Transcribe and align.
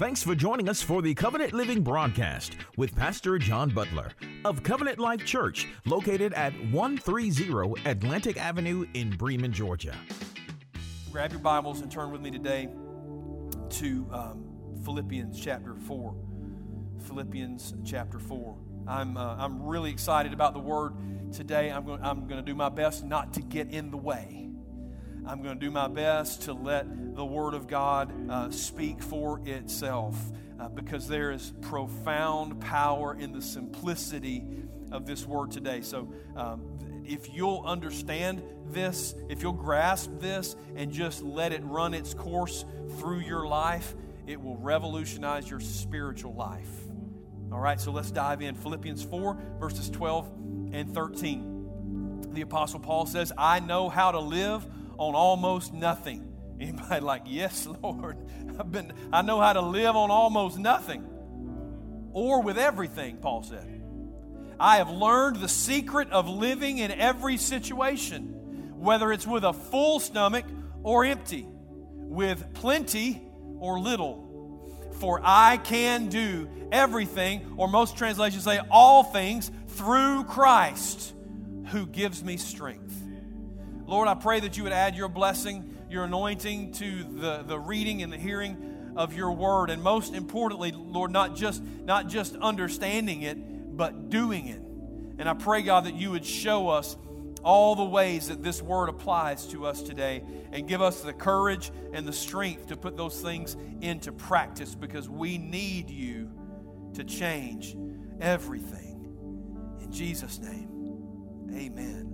Thanks 0.00 0.22
for 0.22 0.34
joining 0.34 0.66
us 0.70 0.80
for 0.80 1.02
the 1.02 1.14
Covenant 1.14 1.52
Living 1.52 1.82
broadcast 1.82 2.56
with 2.78 2.96
Pastor 2.96 3.38
John 3.38 3.68
Butler 3.68 4.12
of 4.46 4.62
Covenant 4.62 4.98
Life 4.98 5.26
Church, 5.26 5.68
located 5.84 6.32
at 6.32 6.54
130 6.72 7.82
Atlantic 7.84 8.38
Avenue 8.38 8.86
in 8.94 9.10
Bremen, 9.10 9.52
Georgia. 9.52 9.94
Grab 11.12 11.32
your 11.32 11.40
Bibles 11.40 11.82
and 11.82 11.92
turn 11.92 12.10
with 12.12 12.22
me 12.22 12.30
today 12.30 12.70
to 13.68 14.08
um, 14.10 14.46
Philippians 14.86 15.38
chapter 15.38 15.74
4. 15.74 16.14
Philippians 17.06 17.74
chapter 17.84 18.18
4. 18.18 18.56
I'm, 18.88 19.18
uh, 19.18 19.36
I'm 19.36 19.62
really 19.62 19.90
excited 19.90 20.32
about 20.32 20.54
the 20.54 20.60
word 20.60 20.94
today. 21.30 21.70
I'm 21.70 21.84
going, 21.84 22.02
I'm 22.02 22.26
going 22.26 22.42
to 22.42 22.50
do 22.50 22.54
my 22.54 22.70
best 22.70 23.04
not 23.04 23.34
to 23.34 23.42
get 23.42 23.68
in 23.68 23.90
the 23.90 23.98
way. 23.98 24.49
I'm 25.30 25.42
going 25.42 25.60
to 25.60 25.64
do 25.64 25.70
my 25.70 25.86
best 25.86 26.42
to 26.42 26.52
let 26.52 27.14
the 27.14 27.24
Word 27.24 27.54
of 27.54 27.68
God 27.68 28.12
uh, 28.28 28.50
speak 28.50 29.00
for 29.00 29.40
itself 29.44 30.16
uh, 30.58 30.68
because 30.68 31.06
there 31.06 31.30
is 31.30 31.52
profound 31.60 32.60
power 32.60 33.14
in 33.14 33.30
the 33.30 33.40
simplicity 33.40 34.44
of 34.90 35.06
this 35.06 35.24
Word 35.24 35.52
today. 35.52 35.82
So, 35.82 36.12
um, 36.34 36.76
if 37.04 37.32
you'll 37.32 37.62
understand 37.64 38.42
this, 38.70 39.14
if 39.28 39.40
you'll 39.40 39.52
grasp 39.52 40.10
this 40.18 40.56
and 40.74 40.90
just 40.90 41.22
let 41.22 41.52
it 41.52 41.62
run 41.62 41.94
its 41.94 42.12
course 42.12 42.64
through 42.98 43.20
your 43.20 43.46
life, 43.46 43.94
it 44.26 44.42
will 44.42 44.56
revolutionize 44.56 45.48
your 45.48 45.60
spiritual 45.60 46.34
life. 46.34 46.88
All 47.52 47.60
right, 47.60 47.80
so 47.80 47.92
let's 47.92 48.10
dive 48.10 48.42
in. 48.42 48.56
Philippians 48.56 49.04
4, 49.04 49.38
verses 49.60 49.90
12 49.90 50.28
and 50.72 50.92
13. 50.92 52.30
The 52.32 52.40
Apostle 52.40 52.80
Paul 52.80 53.06
says, 53.06 53.32
I 53.38 53.60
know 53.60 53.88
how 53.88 54.10
to 54.10 54.18
live 54.20 54.66
on 55.00 55.14
almost 55.14 55.72
nothing. 55.72 56.30
Anybody 56.60 57.00
like, 57.00 57.22
yes, 57.26 57.66
Lord, 57.82 58.18
I've 58.58 58.70
been, 58.70 58.92
I 59.12 59.22
know 59.22 59.40
how 59.40 59.54
to 59.54 59.62
live 59.62 59.96
on 59.96 60.10
almost 60.10 60.58
nothing. 60.58 61.06
Or 62.12 62.42
with 62.42 62.58
everything, 62.58 63.16
Paul 63.16 63.42
said. 63.42 63.78
I 64.58 64.76
have 64.76 64.90
learned 64.90 65.36
the 65.36 65.48
secret 65.48 66.10
of 66.10 66.28
living 66.28 66.78
in 66.78 66.90
every 66.92 67.38
situation, 67.38 68.74
whether 68.76 69.10
it's 69.10 69.26
with 69.26 69.42
a 69.42 69.54
full 69.54 70.00
stomach 70.00 70.44
or 70.82 71.04
empty, 71.06 71.46
with 71.48 72.52
plenty 72.52 73.22
or 73.58 73.80
little. 73.80 74.28
For 74.98 75.18
I 75.24 75.56
can 75.56 76.08
do 76.08 76.46
everything, 76.70 77.54
or 77.56 77.68
most 77.68 77.96
translations 77.96 78.44
say 78.44 78.60
all 78.70 79.02
things, 79.02 79.50
through 79.68 80.24
Christ 80.24 81.14
who 81.68 81.86
gives 81.86 82.22
me 82.22 82.36
strength. 82.36 82.99
Lord, 83.90 84.06
I 84.06 84.14
pray 84.14 84.38
that 84.38 84.56
you 84.56 84.62
would 84.62 84.72
add 84.72 84.94
your 84.94 85.08
blessing, 85.08 85.76
your 85.90 86.04
anointing 86.04 86.74
to 86.74 87.02
the, 87.02 87.42
the 87.42 87.58
reading 87.58 88.04
and 88.04 88.12
the 88.12 88.16
hearing 88.16 88.92
of 88.94 89.16
your 89.16 89.32
word. 89.32 89.68
And 89.68 89.82
most 89.82 90.14
importantly, 90.14 90.70
Lord, 90.70 91.10
not 91.10 91.34
just, 91.34 91.60
not 91.60 92.06
just 92.06 92.36
understanding 92.36 93.22
it, 93.22 93.76
but 93.76 94.08
doing 94.08 94.46
it. 94.46 94.62
And 95.18 95.28
I 95.28 95.34
pray, 95.34 95.62
God, 95.62 95.86
that 95.86 95.94
you 95.94 96.12
would 96.12 96.24
show 96.24 96.68
us 96.68 96.96
all 97.42 97.74
the 97.74 97.84
ways 97.84 98.28
that 98.28 98.44
this 98.44 98.62
word 98.62 98.90
applies 98.90 99.44
to 99.48 99.66
us 99.66 99.82
today 99.82 100.22
and 100.52 100.68
give 100.68 100.80
us 100.80 101.00
the 101.00 101.12
courage 101.12 101.72
and 101.92 102.06
the 102.06 102.12
strength 102.12 102.68
to 102.68 102.76
put 102.76 102.96
those 102.96 103.20
things 103.20 103.56
into 103.80 104.12
practice 104.12 104.72
because 104.72 105.08
we 105.08 105.36
need 105.36 105.90
you 105.90 106.30
to 106.94 107.02
change 107.02 107.76
everything. 108.20 109.78
In 109.80 109.90
Jesus' 109.90 110.38
name, 110.38 111.50
amen. 111.52 112.09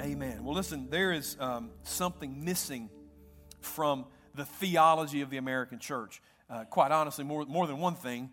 Amen. 0.00 0.42
Well, 0.42 0.54
listen, 0.54 0.88
there 0.90 1.12
is 1.12 1.36
um, 1.38 1.70
something 1.82 2.44
missing 2.44 2.88
from 3.60 4.06
the 4.34 4.44
theology 4.44 5.20
of 5.20 5.30
the 5.30 5.36
American 5.36 5.78
church. 5.78 6.22
Uh, 6.48 6.64
quite 6.64 6.90
honestly, 6.90 7.24
more, 7.24 7.44
more 7.44 7.66
than 7.66 7.78
one 7.78 7.94
thing. 7.94 8.30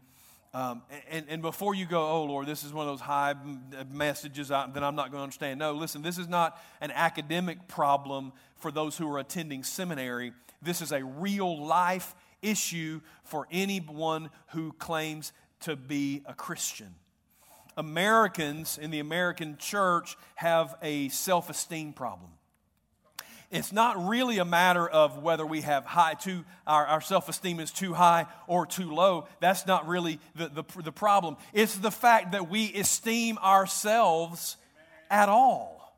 Um, 0.53 0.81
and, 1.12 1.25
and 1.30 1.42
before 1.42 1.75
you 1.75 1.86
go, 1.86 2.08
oh 2.08 2.24
Lord, 2.24 2.48
this 2.48 2.64
is 2.64 2.74
one 2.74 2.88
of 2.88 2.94
those 2.94 3.02
high 3.02 3.36
messages 3.92 4.48
that 4.48 4.72
I'm 4.75 4.96
not 4.96 5.12
going 5.12 5.19
to 5.19 5.24
understand. 5.24 5.59
No, 5.59 5.74
listen, 5.74 6.02
this 6.02 6.18
is 6.18 6.28
not 6.28 6.59
an 6.81 6.92
academic 6.92 7.68
problem 7.68 8.31
for 8.56 8.72
those 8.72 8.98
who 8.98 9.12
are 9.14 9.19
attending 9.19 9.64
seminary. 9.64 10.34
This 10.62 10.81
is 10.81 10.92
a 10.92 11.03
real 11.03 11.64
life 11.64 12.16
issue 12.42 13.02
for 13.24 13.48
anyone 13.52 14.31
who 14.50 14.72
claims 14.74 15.34
to 15.62 15.75
be 15.75 16.24
a 16.25 16.34
Christian. 16.34 16.96
Americans 17.80 18.78
in 18.78 18.92
the 18.92 19.00
American 19.00 19.58
church 19.58 20.18
have 20.36 20.76
a 20.84 21.10
self 21.10 21.50
esteem 21.50 21.94
problem. 21.94 22.30
It's 23.52 23.74
not 23.74 24.08
really 24.08 24.38
a 24.38 24.46
matter 24.46 24.88
of 24.88 25.24
whether 25.24 25.44
we 25.44 25.62
have 25.62 25.84
high, 25.84 26.14
too, 26.14 26.46
our, 26.68 26.86
our 26.86 27.02
self 27.02 27.30
esteem 27.30 27.60
is 27.60 27.72
too 27.72 27.94
high 27.94 28.28
or 28.46 28.68
too 28.68 28.94
low. 28.94 29.28
That's 29.40 29.66
not 29.66 29.88
really 29.88 30.20
the, 30.36 30.50
the, 30.50 30.84
the 30.84 30.92
problem. 30.92 31.38
It's 31.54 31.76
the 31.76 31.90
fact 31.90 32.34
that 32.34 32.50
we 32.50 32.72
esteem 32.74 33.40
ourselves 33.40 34.58
at 35.10 35.30
all, 35.30 35.96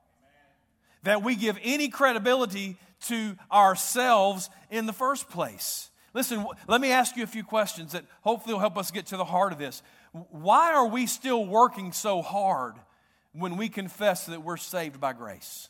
that 1.04 1.24
we 1.24 1.36
give 1.36 1.58
any 1.62 1.90
credibility 1.90 2.78
to 3.08 3.36
ourselves 3.52 4.50
in 4.70 4.86
the 4.86 4.94
first 4.94 5.30
place. 5.30 5.90
Listen, 6.14 6.46
let 6.68 6.80
me 6.80 6.92
ask 6.92 7.16
you 7.18 7.24
a 7.24 7.28
few 7.28 7.44
questions 7.44 7.94
that 7.94 8.06
hopefully 8.22 8.54
will 8.54 8.60
help 8.60 8.78
us 8.78 8.92
get 8.92 9.08
to 9.08 9.18
the 9.18 9.26
heart 9.26 9.52
of 9.52 9.60
this. 9.60 9.82
Why 10.12 10.74
are 10.74 10.88
we 10.88 11.06
still 11.06 11.46
working 11.46 11.92
so 11.94 12.22
hard 12.22 12.76
when 13.34 13.56
we 13.56 13.70
confess 13.70 14.26
that 14.26 14.44
we're 14.44 14.58
saved 14.58 15.00
by 15.00 15.14
grace? 15.14 15.70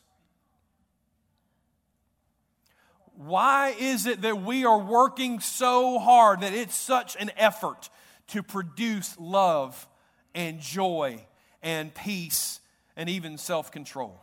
Why 3.14 3.74
is 3.78 4.06
it 4.06 4.22
that 4.22 4.42
we 4.42 4.64
are 4.64 4.78
working 4.78 5.40
so 5.40 5.98
hard 5.98 6.40
that 6.40 6.54
it's 6.54 6.74
such 6.74 7.16
an 7.20 7.30
effort 7.36 7.88
to 8.28 8.42
produce 8.42 9.16
love 9.18 9.86
and 10.34 10.60
joy 10.60 11.24
and 11.62 11.94
peace 11.94 12.60
and 12.96 13.08
even 13.08 13.38
self 13.38 13.70
control? 13.70 14.21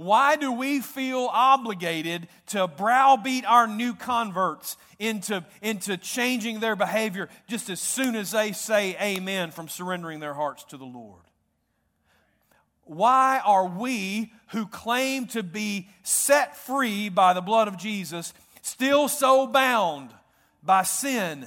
Why 0.00 0.36
do 0.36 0.50
we 0.50 0.80
feel 0.80 1.28
obligated 1.30 2.28
to 2.46 2.66
browbeat 2.66 3.44
our 3.44 3.66
new 3.66 3.92
converts 3.92 4.78
into, 4.98 5.44
into 5.60 5.98
changing 5.98 6.60
their 6.60 6.74
behavior 6.74 7.28
just 7.48 7.68
as 7.68 7.82
soon 7.82 8.16
as 8.16 8.30
they 8.30 8.52
say 8.52 8.96
amen 8.98 9.50
from 9.50 9.68
surrendering 9.68 10.18
their 10.18 10.32
hearts 10.32 10.64
to 10.70 10.78
the 10.78 10.86
Lord? 10.86 11.20
Why 12.84 13.42
are 13.44 13.66
we 13.66 14.32
who 14.52 14.66
claim 14.66 15.26
to 15.26 15.42
be 15.42 15.90
set 16.02 16.56
free 16.56 17.10
by 17.10 17.34
the 17.34 17.42
blood 17.42 17.68
of 17.68 17.76
Jesus 17.76 18.32
still 18.62 19.06
so 19.06 19.46
bound 19.46 20.14
by 20.62 20.84
sin 20.84 21.46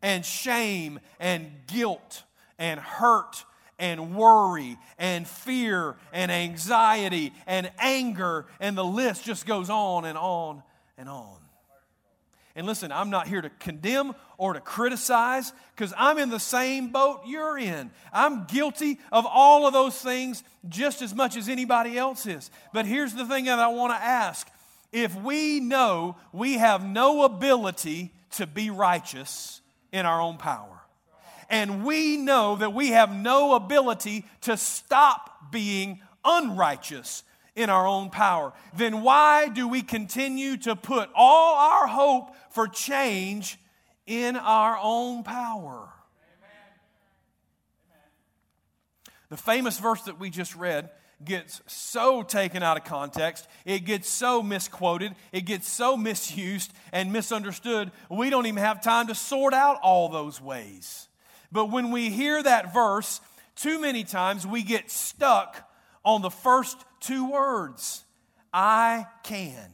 and 0.00 0.24
shame 0.24 0.98
and 1.20 1.50
guilt 1.66 2.22
and 2.58 2.80
hurt 2.80 3.44
and 3.82 4.14
worry 4.14 4.78
and 4.96 5.26
fear 5.26 5.96
and 6.12 6.30
anxiety 6.30 7.32
and 7.48 7.68
anger, 7.80 8.46
and 8.60 8.78
the 8.78 8.84
list 8.84 9.24
just 9.24 9.44
goes 9.44 9.68
on 9.68 10.04
and 10.04 10.16
on 10.16 10.62
and 10.96 11.08
on. 11.08 11.36
And 12.54 12.66
listen, 12.66 12.92
I'm 12.92 13.10
not 13.10 13.26
here 13.26 13.40
to 13.40 13.50
condemn 13.58 14.14
or 14.38 14.52
to 14.52 14.60
criticize 14.60 15.52
because 15.74 15.92
I'm 15.96 16.18
in 16.18 16.28
the 16.28 16.38
same 16.38 16.92
boat 16.92 17.22
you're 17.26 17.58
in. 17.58 17.90
I'm 18.12 18.44
guilty 18.44 19.00
of 19.10 19.26
all 19.26 19.66
of 19.66 19.72
those 19.72 19.96
things 19.96 20.44
just 20.68 21.02
as 21.02 21.14
much 21.14 21.36
as 21.36 21.48
anybody 21.48 21.98
else 21.98 22.24
is. 22.26 22.50
But 22.72 22.86
here's 22.86 23.14
the 23.14 23.26
thing 23.26 23.46
that 23.46 23.58
I 23.58 23.68
want 23.68 23.92
to 23.92 23.96
ask 23.96 24.46
if 24.92 25.14
we 25.22 25.58
know 25.58 26.16
we 26.32 26.54
have 26.54 26.86
no 26.86 27.24
ability 27.24 28.12
to 28.32 28.46
be 28.46 28.70
righteous 28.70 29.60
in 29.90 30.06
our 30.06 30.20
own 30.20 30.36
power, 30.36 30.81
and 31.52 31.84
we 31.84 32.16
know 32.16 32.56
that 32.56 32.72
we 32.72 32.88
have 32.88 33.14
no 33.14 33.54
ability 33.54 34.24
to 34.40 34.56
stop 34.56 35.52
being 35.52 36.00
unrighteous 36.24 37.22
in 37.54 37.68
our 37.68 37.86
own 37.86 38.08
power, 38.08 38.54
then 38.74 39.02
why 39.02 39.48
do 39.48 39.68
we 39.68 39.82
continue 39.82 40.56
to 40.56 40.74
put 40.74 41.10
all 41.14 41.54
our 41.54 41.86
hope 41.86 42.34
for 42.50 42.66
change 42.66 43.58
in 44.06 44.36
our 44.36 44.78
own 44.82 45.22
power? 45.22 45.90
The 49.28 49.36
famous 49.36 49.78
verse 49.78 50.00
that 50.02 50.18
we 50.18 50.30
just 50.30 50.56
read 50.56 50.88
gets 51.22 51.60
so 51.66 52.22
taken 52.22 52.62
out 52.62 52.78
of 52.78 52.84
context, 52.84 53.46
it 53.66 53.80
gets 53.80 54.08
so 54.08 54.42
misquoted, 54.42 55.14
it 55.32 55.42
gets 55.42 55.68
so 55.68 55.98
misused 55.98 56.72
and 56.92 57.12
misunderstood, 57.12 57.92
we 58.10 58.30
don't 58.30 58.46
even 58.46 58.62
have 58.62 58.82
time 58.82 59.08
to 59.08 59.14
sort 59.14 59.52
out 59.52 59.78
all 59.82 60.08
those 60.08 60.40
ways. 60.40 61.08
But 61.52 61.70
when 61.70 61.90
we 61.90 62.10
hear 62.10 62.42
that 62.42 62.72
verse, 62.72 63.20
too 63.54 63.80
many 63.80 64.04
times 64.04 64.46
we 64.46 64.62
get 64.62 64.90
stuck 64.90 65.68
on 66.04 66.22
the 66.22 66.30
first 66.30 66.76
two 67.00 67.30
words 67.30 68.04
I 68.52 69.06
can. 69.22 69.70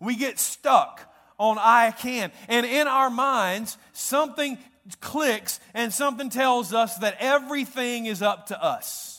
We 0.00 0.16
get 0.16 0.38
stuck 0.38 1.12
on 1.38 1.58
I 1.58 1.90
can. 1.90 2.32
And 2.48 2.64
in 2.64 2.86
our 2.86 3.10
minds, 3.10 3.76
something 3.92 4.58
clicks 5.00 5.60
and 5.72 5.92
something 5.92 6.30
tells 6.30 6.72
us 6.72 6.96
that 6.98 7.16
everything 7.20 8.06
is 8.06 8.22
up 8.22 8.46
to 8.46 8.62
us 8.62 9.13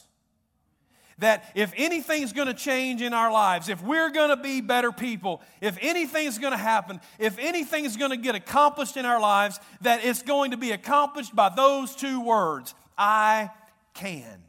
that 1.19 1.49
if 1.55 1.71
anything's 1.77 2.33
going 2.33 2.47
to 2.47 2.53
change 2.53 3.01
in 3.01 3.13
our 3.13 3.31
lives, 3.31 3.69
if 3.69 3.81
we're 3.81 4.09
going 4.09 4.29
to 4.29 4.37
be 4.37 4.61
better 4.61 4.91
people, 4.91 5.41
if 5.61 5.77
anything's 5.81 6.37
going 6.37 6.51
to 6.51 6.57
happen, 6.57 6.99
if 7.19 7.37
anything's 7.39 7.95
going 7.95 8.11
to 8.11 8.17
get 8.17 8.35
accomplished 8.35 8.97
in 8.97 9.05
our 9.05 9.21
lives, 9.21 9.59
that 9.81 10.03
it's 10.03 10.21
going 10.21 10.51
to 10.51 10.57
be 10.57 10.71
accomplished 10.71 11.35
by 11.35 11.49
those 11.49 11.95
two 11.95 12.21
words 12.21 12.75
I 12.97 13.49
can. 13.93 14.43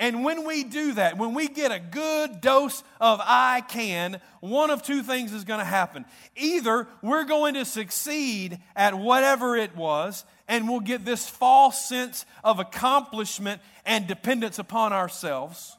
And 0.00 0.24
when 0.24 0.46
we 0.46 0.62
do 0.62 0.94
that, 0.94 1.18
when 1.18 1.34
we 1.34 1.48
get 1.48 1.72
a 1.72 1.80
good 1.80 2.40
dose 2.40 2.84
of 3.00 3.20
I 3.20 3.62
can, 3.68 4.20
one 4.40 4.70
of 4.70 4.82
two 4.82 5.02
things 5.02 5.32
is 5.32 5.42
going 5.42 5.58
to 5.58 5.64
happen. 5.64 6.04
Either 6.36 6.86
we're 7.02 7.24
going 7.24 7.54
to 7.54 7.64
succeed 7.64 8.60
at 8.76 8.94
whatever 8.96 9.56
it 9.56 9.76
was, 9.76 10.24
and 10.48 10.68
we'll 10.68 10.80
get 10.80 11.04
this 11.04 11.28
false 11.28 11.88
sense 11.88 12.26
of 12.42 12.58
accomplishment 12.58 13.60
and 13.84 14.06
dependence 14.06 14.58
upon 14.58 14.92
ourselves, 14.92 15.76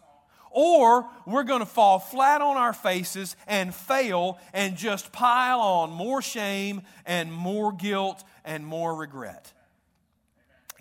or 0.51 1.07
we're 1.25 1.43
going 1.43 1.59
to 1.59 1.65
fall 1.65 1.99
flat 1.99 2.41
on 2.41 2.57
our 2.57 2.73
faces 2.73 3.35
and 3.47 3.73
fail 3.73 4.39
and 4.53 4.77
just 4.77 5.11
pile 5.11 5.59
on 5.59 5.91
more 5.91 6.21
shame 6.21 6.81
and 7.05 7.33
more 7.33 7.71
guilt 7.71 8.23
and 8.45 8.65
more 8.65 8.95
regret. 8.95 9.51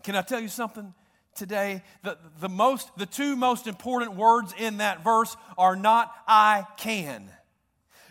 Can 0.03 0.15
I 0.15 0.23
tell 0.23 0.41
you 0.41 0.49
something? 0.49 0.95
today, 1.39 1.83
the, 2.03 2.19
the, 2.41 2.49
most, 2.49 2.91
the 2.99 3.07
two 3.07 3.37
most 3.37 3.67
important 3.67 4.17
words 4.17 4.53
in 4.59 4.79
that 4.79 5.03
verse 5.03 5.37
are 5.57 5.77
not 5.77 6.13
I 6.27 6.67
can. 6.77 7.31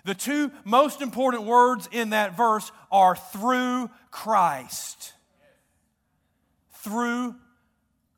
The 0.06 0.16
two 0.16 0.52
most 0.64 1.02
important 1.02 1.44
words 1.44 1.88
in 1.92 2.12
that 2.12 2.38
verse 2.38 2.72
are 2.92 3.16
through 3.16 3.90
Christ. 4.10 5.14
Through 6.88 7.36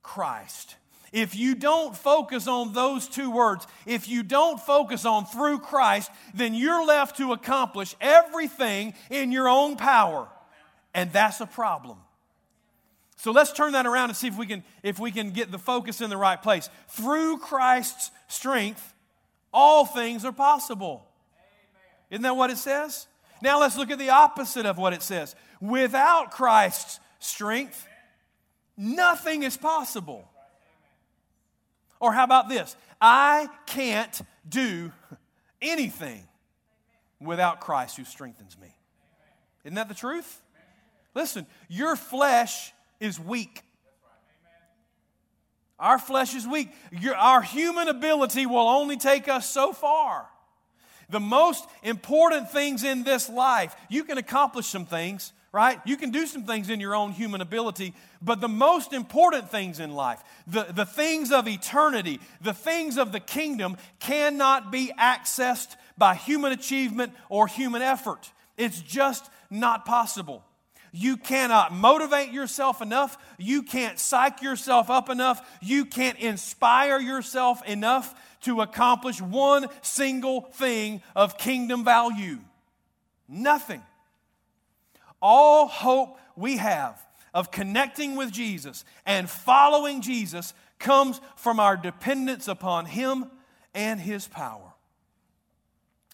Christ. 0.03 0.75
If 1.11 1.35
you 1.35 1.55
don't 1.55 1.95
focus 1.95 2.47
on 2.47 2.73
those 2.73 3.07
two 3.07 3.31
words, 3.31 3.65
if 3.87 4.07
you 4.07 4.21
don't 4.21 4.59
focus 4.59 5.05
on 5.05 5.25
through 5.25 5.59
Christ, 5.59 6.11
then 6.35 6.53
you're 6.53 6.85
left 6.85 7.17
to 7.17 7.33
accomplish 7.33 7.95
everything 7.99 8.93
in 9.09 9.31
your 9.31 9.49
own 9.49 9.75
power. 9.75 10.27
And 10.93 11.11
that's 11.11 11.41
a 11.41 11.47
problem. 11.47 11.97
So 13.17 13.31
let's 13.31 13.51
turn 13.51 13.73
that 13.73 13.87
around 13.87 14.09
and 14.09 14.15
see 14.15 14.27
if 14.27 14.37
we 14.37 14.45
can 14.45 14.63
if 14.83 14.99
we 14.99 15.11
can 15.11 15.31
get 15.31 15.51
the 15.51 15.57
focus 15.57 15.99
in 15.99 16.11
the 16.11 16.17
right 16.17 16.41
place. 16.41 16.69
Through 16.89 17.39
Christ's 17.39 18.11
strength, 18.27 18.93
all 19.51 19.85
things 19.85 20.23
are 20.25 20.31
possible. 20.31 21.05
Isn't 22.11 22.23
that 22.23 22.35
what 22.35 22.49
it 22.49 22.57
says? 22.57 23.07
Now 23.41 23.59
let's 23.59 23.77
look 23.77 23.89
at 23.89 23.99
the 23.99 24.11
opposite 24.11 24.65
of 24.65 24.77
what 24.77 24.93
it 24.93 25.01
says. 25.01 25.35
Without 25.59 26.31
Christ's 26.31 26.99
strength, 27.19 27.87
nothing 28.79 29.43
is 29.43 29.57
possible. 29.57 30.27
Or 31.99 32.13
how 32.13 32.23
about 32.23 32.49
this? 32.49 32.75
I 33.01 33.49
can't 33.67 34.21
do 34.47 34.91
anything 35.61 36.23
without 37.19 37.59
Christ 37.59 37.97
who 37.97 38.05
strengthens 38.05 38.57
me. 38.57 38.73
Isn't 39.65 39.75
that 39.75 39.89
the 39.89 39.93
truth? 39.93 40.41
Listen, 41.13 41.45
your 41.67 41.95
flesh 41.95 42.71
is 42.99 43.19
weak. 43.19 43.61
Our 45.79 45.99
flesh 45.99 46.35
is 46.35 46.47
weak. 46.47 46.71
Your, 46.91 47.15
our 47.15 47.41
human 47.41 47.87
ability 47.87 48.45
will 48.45 48.67
only 48.67 48.97
take 48.97 49.27
us 49.27 49.49
so 49.49 49.73
far. 49.73 50.27
The 51.09 51.19
most 51.19 51.65
important 51.83 52.51
things 52.51 52.83
in 52.83 53.03
this 53.03 53.29
life, 53.29 53.75
you 53.89 54.03
can 54.03 54.17
accomplish 54.17 54.67
some 54.67 54.85
things, 54.85 55.33
right? 55.51 55.79
You 55.85 55.97
can 55.97 56.11
do 56.11 56.25
some 56.27 56.43
things 56.43 56.69
in 56.69 56.79
your 56.79 56.95
own 56.95 57.11
human 57.11 57.41
ability, 57.41 57.93
but 58.21 58.41
the 58.41 58.49
most 58.49 58.93
important 58.93 59.49
things 59.49 59.79
in 59.79 59.93
life, 59.93 60.23
the, 60.47 60.67
the 60.69 60.85
things 60.85 61.31
of 61.31 61.47
eternity, 61.47 62.19
the 62.41 62.53
things 62.53 62.97
of 62.97 63.11
the 63.11 63.19
kingdom, 63.19 63.77
cannot 63.99 64.71
be 64.71 64.91
accessed 64.99 65.75
by 65.97 66.15
human 66.15 66.51
achievement 66.51 67.13
or 67.29 67.47
human 67.47 67.81
effort. 67.81 68.31
It's 68.57 68.81
just 68.81 69.29
not 69.49 69.85
possible. 69.85 70.43
You 70.91 71.17
cannot 71.17 71.71
motivate 71.71 72.31
yourself 72.31 72.81
enough. 72.81 73.17
You 73.37 73.63
can't 73.63 73.99
psych 73.99 74.41
yourself 74.41 74.89
up 74.89 75.09
enough. 75.09 75.47
You 75.61 75.85
can't 75.85 76.17
inspire 76.19 76.99
yourself 76.99 77.63
enough 77.67 78.15
to 78.41 78.61
accomplish 78.61 79.21
one 79.21 79.67
single 79.81 80.41
thing 80.41 81.01
of 81.15 81.37
kingdom 81.37 81.83
value. 81.83 82.39
Nothing. 83.27 83.83
All 85.21 85.67
hope 85.67 86.17
we 86.35 86.57
have 86.57 86.99
of 87.33 87.51
connecting 87.51 88.15
with 88.15 88.31
Jesus 88.31 88.85
and 89.05 89.29
following 89.29 90.01
Jesus 90.01 90.53
comes 90.79 91.21
from 91.35 91.59
our 91.59 91.77
dependence 91.77 92.47
upon 92.47 92.85
Him 92.85 93.25
and 93.73 93.99
His 93.99 94.27
power. 94.27 94.73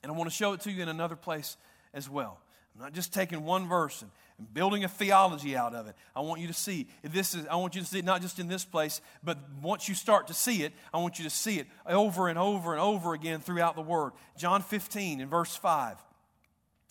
And 0.03 0.11
I 0.11 0.15
want 0.15 0.29
to 0.29 0.35
show 0.35 0.53
it 0.53 0.61
to 0.61 0.71
you 0.71 0.83
in 0.83 0.89
another 0.89 1.15
place 1.15 1.57
as 1.93 2.09
well. 2.09 2.39
I'm 2.75 2.81
not 2.81 2.93
just 2.93 3.13
taking 3.13 3.45
one 3.45 3.67
verse 3.67 4.01
and 4.01 4.11
and 4.37 4.53
building 4.53 4.83
a 4.83 4.87
theology 4.87 5.55
out 5.55 5.73
of 5.73 5.87
it. 5.87 5.95
I 6.15 6.19
want 6.19 6.41
you 6.41 6.47
to 6.47 6.53
see 6.53 6.87
this 7.03 7.35
is 7.35 7.45
I 7.47 7.55
want 7.55 7.75
you 7.75 7.81
to 7.81 7.87
see 7.87 7.99
it 7.99 8.05
not 8.05 8.21
just 8.21 8.39
in 8.39 8.47
this 8.47 8.65
place, 8.65 9.01
but 9.23 9.37
once 9.61 9.87
you 9.87 9.95
start 9.95 10.27
to 10.27 10.33
see 10.33 10.63
it, 10.63 10.73
I 10.93 10.97
want 10.97 11.19
you 11.19 11.23
to 11.23 11.29
see 11.29 11.59
it 11.59 11.67
over 11.85 12.27
and 12.27 12.37
over 12.37 12.73
and 12.73 12.81
over 12.81 13.13
again 13.13 13.39
throughout 13.39 13.75
the 13.75 13.81
word. 13.81 14.11
John 14.37 14.61
15 14.61 15.21
in 15.21 15.29
verse 15.29 15.55
5. 15.55 15.97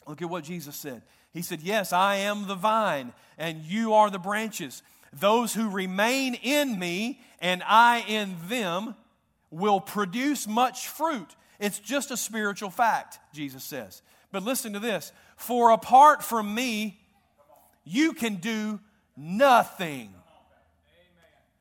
Look 0.06 0.22
at 0.22 0.30
what 0.30 0.44
Jesus 0.44 0.76
said. 0.76 1.02
He 1.34 1.42
said, 1.42 1.60
"Yes, 1.60 1.92
I 1.92 2.14
am 2.16 2.46
the 2.46 2.54
vine, 2.54 3.12
and 3.36 3.62
you 3.62 3.92
are 3.92 4.08
the 4.08 4.18
branches. 4.18 4.82
Those 5.12 5.52
who 5.52 5.68
remain 5.68 6.34
in 6.34 6.78
me 6.78 7.20
and 7.40 7.62
I 7.66 7.98
in 8.00 8.36
them 8.48 8.94
will 9.50 9.80
produce 9.80 10.46
much 10.46 10.88
fruit." 10.88 11.36
It's 11.58 11.78
just 11.78 12.10
a 12.10 12.16
spiritual 12.16 12.70
fact, 12.70 13.18
Jesus 13.34 13.64
says. 13.64 14.00
But 14.32 14.42
listen 14.42 14.72
to 14.72 14.80
this, 14.80 15.12
for 15.36 15.70
apart 15.70 16.22
from 16.22 16.54
me, 16.54 17.00
you 17.84 18.14
can 18.14 18.36
do 18.36 18.80
nothing. 19.16 20.14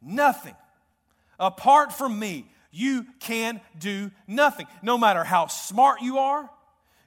Nothing. 0.02 0.56
Apart 1.40 1.94
from 1.94 2.18
me, 2.18 2.52
you 2.72 3.06
can 3.20 3.62
do 3.78 4.12
nothing. 4.28 4.68
No 4.82 4.98
matter 4.98 5.24
how 5.24 5.48
smart 5.48 6.01
you 6.01 6.20
are, 6.20 6.50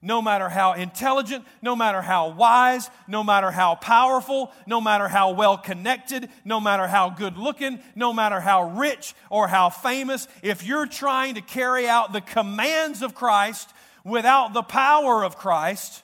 no 0.03 0.21
matter 0.23 0.49
how 0.49 0.75
intelligent, 0.75 1.45
no 1.63 1.75
matter 1.75 2.03
how 2.03 2.29
wise, 2.31 2.91
no 3.09 3.25
matter 3.25 3.51
how 3.51 3.75
powerful, 3.75 4.53
no 4.67 4.81
matter 4.81 5.09
how 5.09 5.33
well 5.33 5.57
connected, 5.57 6.29
no 6.45 6.61
matter 6.61 6.87
how 6.87 7.11
good 7.11 7.37
looking, 7.37 7.81
no 7.95 8.13
matter 8.13 8.41
how 8.41 8.71
rich 8.71 9.15
or 9.31 9.49
how 9.49 9.71
famous, 9.71 10.29
if 10.43 10.65
you're 10.65 10.87
trying 10.87 11.35
to 11.35 11.41
carry 11.41 11.89
out 11.89 12.13
the 12.13 12.21
commands 12.21 13.03
of 13.03 13.15
Christ 13.15 13.71
without 14.05 14.53
the 14.53 14.63
power 14.63 15.25
of 15.25 15.37
Christ, 15.37 16.03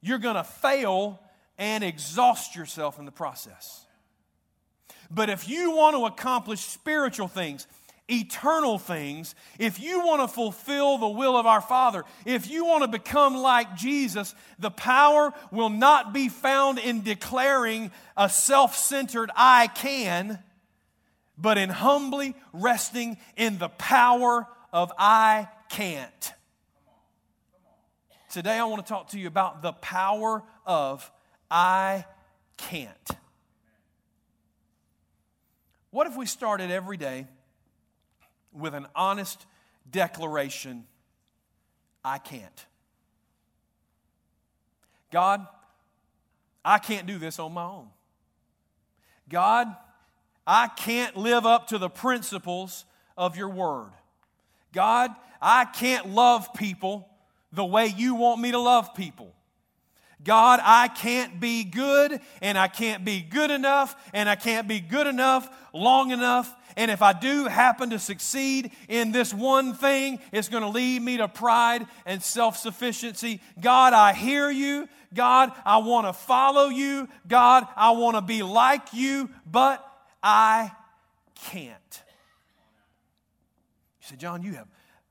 you're 0.00 0.18
going 0.18 0.36
to 0.36 0.44
fail 0.44 1.20
and 1.58 1.84
exhaust 1.84 2.56
yourself 2.56 2.98
in 2.98 3.04
the 3.04 3.12
process. 3.12 3.84
But 5.10 5.30
if 5.30 5.48
you 5.48 5.72
want 5.72 5.96
to 5.96 6.06
accomplish 6.06 6.60
spiritual 6.60 7.28
things, 7.28 7.66
eternal 8.10 8.78
things, 8.78 9.34
if 9.58 9.80
you 9.80 10.04
want 10.04 10.20
to 10.22 10.28
fulfill 10.28 10.98
the 10.98 11.08
will 11.08 11.36
of 11.36 11.46
our 11.46 11.60
Father, 11.60 12.04
if 12.26 12.50
you 12.50 12.64
want 12.64 12.82
to 12.82 12.88
become 12.88 13.36
like 13.36 13.76
Jesus, 13.76 14.34
the 14.58 14.70
power 14.70 15.32
will 15.50 15.70
not 15.70 16.12
be 16.12 16.28
found 16.28 16.78
in 16.78 17.02
declaring 17.02 17.90
a 18.16 18.28
self 18.28 18.76
centered 18.76 19.30
I 19.34 19.68
can, 19.68 20.38
but 21.38 21.56
in 21.56 21.70
humbly 21.70 22.34
resting 22.52 23.16
in 23.36 23.58
the 23.58 23.70
power 23.70 24.46
of 24.72 24.92
I 24.98 25.48
can't. 25.70 26.32
Today, 28.30 28.58
I 28.58 28.64
want 28.64 28.84
to 28.84 28.88
talk 28.88 29.10
to 29.10 29.18
you 29.18 29.28
about 29.28 29.62
the 29.62 29.72
power 29.72 30.42
of 30.66 31.10
I 31.50 32.04
can't. 32.56 33.10
What 35.90 36.08
if 36.08 36.16
we 36.16 36.26
started 36.26 36.72
every 36.72 36.96
day 36.96 37.28
with 38.54 38.74
an 38.74 38.86
honest 38.94 39.44
declaration 39.90 40.84
I 42.04 42.18
can't? 42.18 42.66
God, 45.10 45.46
I 46.64 46.78
can't 46.78 47.06
do 47.06 47.18
this 47.18 47.38
on 47.38 47.52
my 47.52 47.64
own. 47.64 47.88
God, 49.28 49.74
I 50.46 50.68
can't 50.68 51.16
live 51.16 51.46
up 51.46 51.68
to 51.68 51.78
the 51.78 51.88
principles 51.88 52.84
of 53.16 53.36
your 53.36 53.48
word. 53.48 53.90
God, 54.72 55.10
I 55.40 55.64
can't 55.64 56.10
love 56.10 56.52
people 56.52 57.08
the 57.52 57.64
way 57.64 57.86
you 57.86 58.16
want 58.16 58.40
me 58.40 58.50
to 58.50 58.58
love 58.58 58.94
people. 58.94 59.32
God, 60.22 60.60
I 60.62 60.88
can't 60.88 61.38
be 61.38 61.64
good, 61.64 62.18
and 62.40 62.56
I 62.56 62.68
can't 62.68 63.04
be 63.04 63.20
good 63.20 63.50
enough, 63.50 63.94
and 64.14 64.28
I 64.28 64.36
can't 64.36 64.66
be 64.66 64.80
good 64.80 65.06
enough 65.06 65.48
long 65.72 66.10
enough. 66.10 66.54
And 66.76 66.90
if 66.90 67.02
I 67.02 67.12
do 67.12 67.46
happen 67.46 67.90
to 67.90 67.98
succeed 67.98 68.72
in 68.88 69.12
this 69.12 69.32
one 69.32 69.74
thing, 69.74 70.18
it's 70.32 70.48
going 70.48 70.62
to 70.62 70.68
lead 70.68 71.02
me 71.02 71.18
to 71.18 71.28
pride 71.28 71.86
and 72.04 72.22
self 72.22 72.56
sufficiency. 72.56 73.40
God, 73.60 73.92
I 73.92 74.12
hear 74.12 74.50
you. 74.50 74.88
God, 75.12 75.52
I 75.64 75.78
want 75.78 76.06
to 76.06 76.12
follow 76.12 76.68
you. 76.68 77.08
God, 77.28 77.66
I 77.76 77.92
want 77.92 78.16
to 78.16 78.22
be 78.22 78.42
like 78.42 78.92
you, 78.92 79.30
but 79.50 79.84
I 80.22 80.72
can't. 81.34 82.02
You 84.00 84.08
say, 84.08 84.16
John, 84.16 84.42
you 84.42 84.54
have 84.54 84.66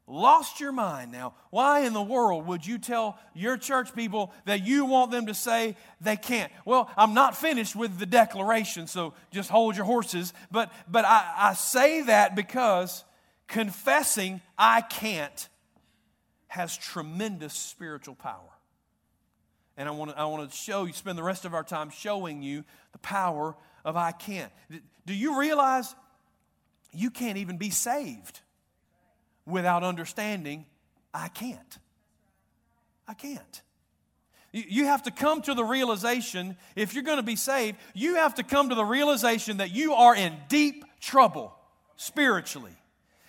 lost 0.08 0.60
your 0.60 0.72
mind 0.72 1.12
now. 1.12 1.34
Why 1.50 1.82
in 1.82 1.94
the 1.94 2.02
world 2.02 2.48
would 2.48 2.66
you 2.66 2.78
tell 2.78 3.18
your 3.34 3.58
church 3.58 3.96
people 3.96 4.34
that 4.46 4.66
you 4.66 4.86
want 4.86 5.12
them 5.12 5.28
to 5.28 5.34
say 5.34 5.76
they 6.02 6.18
can't? 6.18 6.52
Well, 6.66 6.90
I'm 6.98 7.14
not 7.14 7.38
finished 7.38 7.76
with 7.76 7.98
the 7.98 8.06
declaration, 8.06 8.88
so 8.88 9.14
just 9.32 9.50
hold 9.50 9.76
your 9.76 9.86
horses. 9.86 10.34
But, 10.52 10.72
but 10.90 11.06
I, 11.06 11.34
I 11.38 11.54
say 11.54 12.02
that 12.04 12.36
because 12.36 13.04
confessing 13.48 14.42
I 14.58 14.82
can't 14.82 15.50
has 16.48 16.78
tremendous 16.78 17.54
spiritual 17.54 18.16
power. 18.16 18.40
And 19.76 19.90
I 19.90 19.92
want 19.92 20.12
to, 20.12 20.20
I 20.20 20.26
want 20.26 20.50
to 20.50 20.56
show 20.56 20.86
you, 20.86 20.94
spend 20.94 21.18
the 21.18 21.24
rest 21.24 21.46
of 21.46 21.54
our 21.54 21.64
time 21.64 21.90
showing 21.90 22.44
you 22.44 22.64
the 22.92 23.00
power 23.00 23.56
of 23.84 23.98
I 23.98 24.12
can't. 24.12 24.52
Do 25.06 25.14
you 25.14 25.40
realize 25.40 25.96
you 26.92 27.10
can't 27.10 27.38
even 27.38 27.58
be 27.58 27.72
saved 27.72 28.42
without 29.46 29.84
understanding 29.84 30.66
I 31.14 31.28
can't? 31.28 31.78
I 33.08 33.14
can't. 33.14 33.62
You 34.52 34.86
have 34.86 35.04
to 35.04 35.12
come 35.12 35.42
to 35.44 35.56
the 35.56 35.64
realization, 35.64 36.58
if 36.76 36.94
you're 36.94 37.04
going 37.04 37.18
to 37.18 37.24
be 37.24 37.36
saved, 37.36 37.78
you 37.96 38.16
have 38.16 38.36
to 38.36 38.44
come 38.44 38.70
to 38.70 38.76
the 38.76 38.86
realization 38.86 39.58
that 39.58 39.72
you 39.72 39.94
are 39.94 40.16
in 40.16 40.36
deep 40.48 40.86
trouble 41.00 41.56
spiritually 41.96 42.76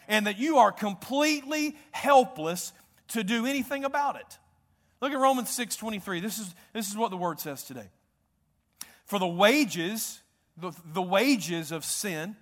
and 0.07 0.27
that 0.27 0.39
you 0.39 0.59
are 0.59 0.71
completely 0.71 1.77
helpless 1.93 2.73
to 3.09 3.25
do 3.25 3.47
anything 3.47 3.85
about 3.85 4.17
it. 4.17 4.39
Look 5.01 5.13
at 5.13 5.19
Romans 5.19 5.49
6:23. 5.51 6.21
This 6.21 6.39
is, 6.39 6.55
this 6.73 6.89
is 6.89 6.97
what 6.97 7.11
the 7.11 7.17
word 7.17 7.41
says 7.41 7.65
today. 7.65 7.89
For 9.07 9.19
the 9.19 9.27
wages, 9.27 10.21
the, 10.57 10.73
the 10.93 11.03
wages 11.03 11.73
of 11.73 11.85
sin 11.85 12.37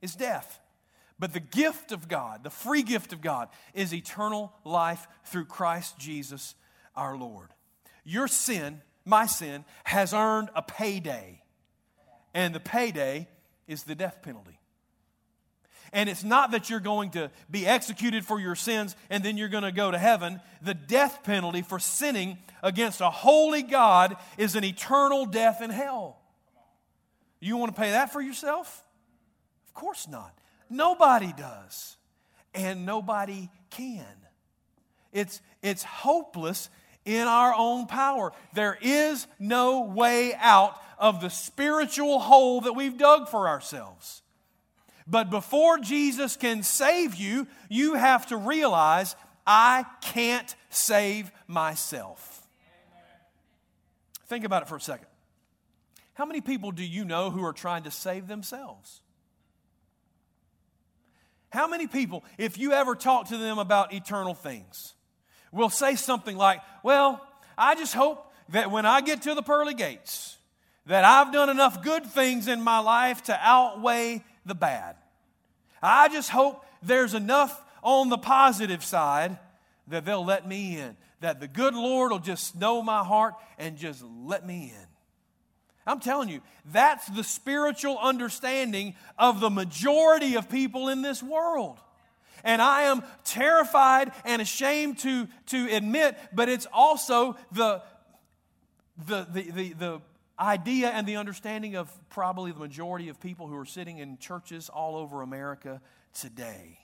is 0.00 0.14
death. 0.14 0.58
But 1.18 1.32
the 1.32 1.40
gift 1.40 1.92
of 1.92 2.08
God, 2.08 2.44
the 2.44 2.50
free 2.50 2.82
gift 2.82 3.12
of 3.12 3.20
God, 3.20 3.48
is 3.72 3.94
eternal 3.94 4.52
life 4.64 5.06
through 5.24 5.46
Christ 5.46 5.98
Jesus 5.98 6.54
our 6.94 7.16
Lord. 7.16 7.48
Your 8.04 8.28
sin, 8.28 8.82
my 9.04 9.26
sin, 9.26 9.64
has 9.84 10.12
earned 10.12 10.50
a 10.54 10.62
payday. 10.62 11.42
And 12.34 12.54
the 12.54 12.60
payday 12.60 13.28
is 13.66 13.84
the 13.84 13.94
death 13.94 14.20
penalty. 14.22 14.58
And 15.92 16.08
it's 16.08 16.24
not 16.24 16.50
that 16.50 16.68
you're 16.68 16.80
going 16.80 17.10
to 17.10 17.30
be 17.50 17.66
executed 17.66 18.24
for 18.24 18.38
your 18.38 18.54
sins 18.54 18.96
and 19.08 19.24
then 19.24 19.38
you're 19.38 19.48
going 19.48 19.62
to 19.62 19.72
go 19.72 19.90
to 19.90 19.98
heaven. 19.98 20.40
The 20.60 20.74
death 20.74 21.22
penalty 21.22 21.62
for 21.62 21.78
sinning 21.78 22.38
against 22.62 23.00
a 23.00 23.08
holy 23.08 23.62
God 23.62 24.16
is 24.36 24.56
an 24.56 24.64
eternal 24.64 25.24
death 25.24 25.62
in 25.62 25.70
hell. 25.70 26.20
You 27.40 27.56
want 27.56 27.74
to 27.74 27.80
pay 27.80 27.92
that 27.92 28.12
for 28.12 28.20
yourself? 28.20 28.84
Of 29.68 29.74
course 29.74 30.08
not. 30.08 30.36
Nobody 30.68 31.32
does. 31.32 31.96
And 32.54 32.86
nobody 32.86 33.50
can. 33.70 34.06
It's, 35.12 35.40
it's 35.62 35.82
hopeless 35.82 36.70
in 37.04 37.26
our 37.26 37.54
own 37.54 37.86
power. 37.86 38.32
There 38.54 38.76
is 38.80 39.26
no 39.38 39.82
way 39.82 40.34
out 40.34 40.80
of 40.98 41.20
the 41.20 41.30
spiritual 41.30 42.18
hole 42.18 42.62
that 42.62 42.72
we've 42.72 42.96
dug 42.96 43.28
for 43.28 43.48
ourselves. 43.48 44.22
But 45.06 45.30
before 45.30 45.78
Jesus 45.78 46.36
can 46.36 46.62
save 46.62 47.14
you, 47.14 47.46
you 47.68 47.94
have 47.94 48.26
to 48.26 48.36
realize 48.36 49.14
I 49.46 49.86
can't 50.00 50.54
save 50.70 51.30
myself. 51.46 52.42
Think 54.26 54.44
about 54.44 54.62
it 54.62 54.68
for 54.68 54.76
a 54.76 54.80
second. 54.80 55.06
How 56.14 56.24
many 56.24 56.40
people 56.40 56.72
do 56.72 56.82
you 56.84 57.04
know 57.04 57.30
who 57.30 57.44
are 57.44 57.52
trying 57.52 57.84
to 57.84 57.90
save 57.90 58.26
themselves? 58.26 59.00
How 61.56 61.66
many 61.66 61.86
people, 61.86 62.22
if 62.36 62.58
you 62.58 62.72
ever 62.72 62.94
talk 62.94 63.28
to 63.28 63.38
them 63.38 63.58
about 63.58 63.94
eternal 63.94 64.34
things, 64.34 64.92
will 65.50 65.70
say 65.70 65.94
something 65.94 66.36
like, 66.36 66.60
Well, 66.82 67.26
I 67.56 67.74
just 67.74 67.94
hope 67.94 68.30
that 68.50 68.70
when 68.70 68.84
I 68.84 69.00
get 69.00 69.22
to 69.22 69.34
the 69.34 69.40
pearly 69.42 69.72
gates, 69.72 70.36
that 70.84 71.02
I've 71.06 71.32
done 71.32 71.48
enough 71.48 71.82
good 71.82 72.04
things 72.04 72.46
in 72.46 72.60
my 72.60 72.80
life 72.80 73.22
to 73.24 73.38
outweigh 73.40 74.22
the 74.44 74.54
bad. 74.54 74.96
I 75.82 76.10
just 76.10 76.28
hope 76.28 76.62
there's 76.82 77.14
enough 77.14 77.58
on 77.82 78.10
the 78.10 78.18
positive 78.18 78.84
side 78.84 79.38
that 79.88 80.04
they'll 80.04 80.26
let 80.26 80.46
me 80.46 80.78
in, 80.78 80.94
that 81.20 81.40
the 81.40 81.48
good 81.48 81.74
Lord 81.74 82.12
will 82.12 82.18
just 82.18 82.54
know 82.54 82.82
my 82.82 83.02
heart 83.02 83.32
and 83.56 83.78
just 83.78 84.04
let 84.04 84.46
me 84.46 84.74
in. 84.78 84.85
I'm 85.86 86.00
telling 86.00 86.28
you, 86.28 86.40
that's 86.72 87.06
the 87.06 87.22
spiritual 87.22 87.98
understanding 87.98 88.94
of 89.18 89.40
the 89.40 89.50
majority 89.50 90.34
of 90.34 90.48
people 90.48 90.88
in 90.88 91.02
this 91.02 91.22
world. 91.22 91.78
And 92.42 92.60
I 92.60 92.82
am 92.82 93.02
terrified 93.24 94.12
and 94.24 94.42
ashamed 94.42 94.98
to, 95.00 95.28
to 95.46 95.68
admit, 95.74 96.16
but 96.32 96.48
it's 96.48 96.66
also 96.72 97.36
the, 97.52 97.82
the, 99.06 99.26
the, 99.32 99.42
the, 99.50 99.72
the 99.72 100.00
idea 100.38 100.90
and 100.90 101.06
the 101.06 101.16
understanding 101.16 101.76
of 101.76 101.90
probably 102.08 102.52
the 102.52 102.58
majority 102.58 103.08
of 103.08 103.20
people 103.20 103.46
who 103.46 103.56
are 103.56 103.64
sitting 103.64 103.98
in 103.98 104.18
churches 104.18 104.68
all 104.68 104.96
over 104.96 105.22
America 105.22 105.80
today. 106.14 106.44
Amen. 106.44 106.78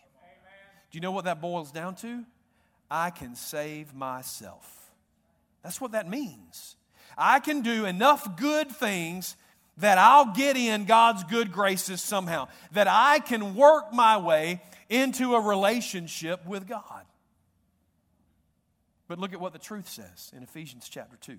Do 0.91 0.97
you 0.97 1.01
know 1.01 1.13
what 1.13 1.25
that 1.25 1.41
boils 1.41 1.71
down 1.71 1.97
to? 1.97 2.25
I 2.91 3.11
can 3.11 3.35
save 3.35 3.95
myself. 3.95 4.91
That's 5.63 5.81
what 5.81 5.93
that 5.93 6.09
means. 6.09 6.77
I 7.17 7.41
can 7.41 7.63
do 7.63 7.85
enough 7.85 8.37
good 8.37 8.71
things 8.71 9.37
that 9.79 9.99
I'll 9.99 10.33
get 10.35 10.57
in 10.57 10.85
God's 10.85 11.25
good 11.25 11.53
graces 11.53 12.03
somehow, 12.03 12.49
that 12.73 12.89
I 12.89 13.21
can 13.21 13.55
work 13.55 13.93
my 13.93 14.19
way 14.19 14.63
into 14.89 15.35
a 15.35 15.41
relationship 15.41 16.47
with 16.47 16.69
God. 16.69 17.05
But 19.09 19.19
look 19.19 19.33
at 19.33 19.41
what 19.41 19.53
the 19.53 19.59
truth 19.59 19.89
says 19.89 20.33
in 20.37 20.43
Ephesians 20.43 20.89
chapter 20.89 21.17
2, 21.17 21.37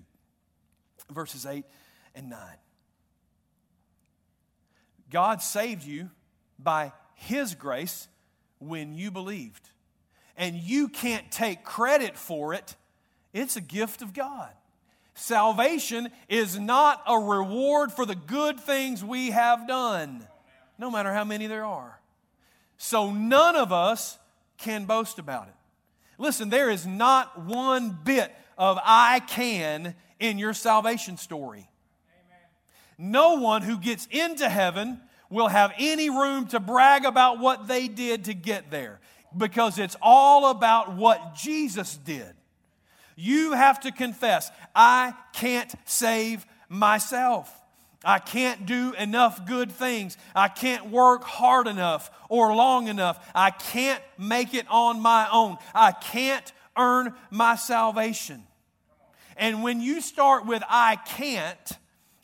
verses 1.10 1.46
8 1.46 1.64
and 2.14 2.30
9. 2.30 2.38
God 5.10 5.42
saved 5.42 5.84
you 5.84 6.10
by 6.58 6.92
His 7.14 7.54
grace 7.54 8.08
when 8.58 8.94
you 8.94 9.10
believed. 9.10 9.70
And 10.36 10.56
you 10.56 10.88
can't 10.88 11.30
take 11.30 11.62
credit 11.62 12.16
for 12.16 12.54
it, 12.54 12.74
it's 13.32 13.56
a 13.56 13.60
gift 13.60 14.02
of 14.02 14.12
God. 14.12 14.50
Salvation 15.14 16.08
is 16.28 16.58
not 16.58 17.02
a 17.06 17.18
reward 17.18 17.92
for 17.92 18.04
the 18.04 18.16
good 18.16 18.58
things 18.58 19.04
we 19.04 19.30
have 19.30 19.68
done, 19.68 20.26
no 20.78 20.90
matter 20.90 21.12
how 21.12 21.24
many 21.24 21.46
there 21.46 21.64
are. 21.64 22.00
So 22.76 23.12
none 23.12 23.54
of 23.54 23.72
us 23.72 24.18
can 24.58 24.86
boast 24.86 25.18
about 25.18 25.46
it. 25.46 25.54
Listen, 26.18 26.48
there 26.48 26.70
is 26.70 26.86
not 26.86 27.40
one 27.44 27.96
bit 28.04 28.34
of 28.58 28.78
I 28.82 29.20
can 29.20 29.94
in 30.18 30.38
your 30.38 30.52
salvation 30.52 31.16
story. 31.16 31.68
No 32.98 33.34
one 33.34 33.62
who 33.62 33.78
gets 33.78 34.06
into 34.10 34.48
heaven 34.48 35.00
will 35.30 35.48
have 35.48 35.72
any 35.78 36.10
room 36.10 36.46
to 36.48 36.60
brag 36.60 37.04
about 37.04 37.38
what 37.38 37.66
they 37.66 37.88
did 37.88 38.24
to 38.24 38.34
get 38.34 38.70
there 38.70 39.00
because 39.36 39.78
it's 39.78 39.96
all 40.00 40.50
about 40.50 40.94
what 40.94 41.34
Jesus 41.34 41.96
did. 41.96 42.34
You 43.16 43.52
have 43.52 43.80
to 43.80 43.92
confess, 43.92 44.50
I 44.74 45.14
can't 45.32 45.72
save 45.84 46.46
myself. 46.68 47.52
I 48.04 48.18
can't 48.18 48.66
do 48.66 48.92
enough 48.98 49.46
good 49.46 49.72
things. 49.72 50.18
I 50.34 50.48
can't 50.48 50.90
work 50.90 51.24
hard 51.24 51.66
enough 51.66 52.10
or 52.28 52.54
long 52.54 52.88
enough. 52.88 53.26
I 53.34 53.50
can't 53.50 54.02
make 54.18 54.52
it 54.52 54.66
on 54.68 55.00
my 55.00 55.26
own. 55.32 55.56
I 55.74 55.92
can't 55.92 56.52
earn 56.76 57.14
my 57.30 57.56
salvation. 57.56 58.42
And 59.36 59.62
when 59.62 59.80
you 59.80 60.00
start 60.00 60.46
with 60.46 60.62
I 60.68 60.96
can't, 60.96 61.78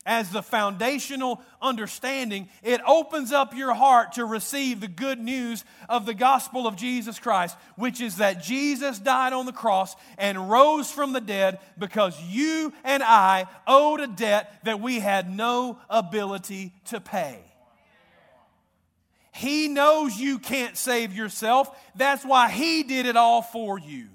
as 0.05 0.31
the 0.31 0.41
foundational 0.41 1.41
understanding, 1.61 2.49
it 2.63 2.81
opens 2.87 3.31
up 3.31 3.55
your 3.55 3.73
heart 3.73 4.13
to 4.13 4.25
receive 4.25 4.81
the 4.81 4.87
good 4.87 5.19
news 5.19 5.63
of 5.87 6.05
the 6.05 6.13
gospel 6.13 6.65
of 6.65 6.75
Jesus 6.75 7.19
Christ, 7.19 7.55
which 7.75 8.01
is 8.01 8.17
that 8.17 8.41
Jesus 8.41 8.97
died 8.97 9.31
on 9.31 9.45
the 9.45 9.51
cross 9.51 9.95
and 10.17 10.49
rose 10.49 10.89
from 10.89 11.13
the 11.13 11.21
dead 11.21 11.59
because 11.77 12.19
you 12.23 12.73
and 12.83 13.03
I 13.03 13.45
owed 13.67 13.99
a 13.99 14.07
debt 14.07 14.61
that 14.63 14.81
we 14.81 14.99
had 14.99 15.29
no 15.29 15.77
ability 15.87 16.73
to 16.85 16.99
pay. 16.99 17.39
He 19.33 19.67
knows 19.67 20.17
you 20.17 20.39
can't 20.39 20.75
save 20.75 21.13
yourself. 21.13 21.69
That's 21.95 22.25
why 22.25 22.49
He 22.49 22.83
did 22.83 23.05
it 23.05 23.15
all 23.15 23.41
for 23.41 23.79
you. 23.79 24.07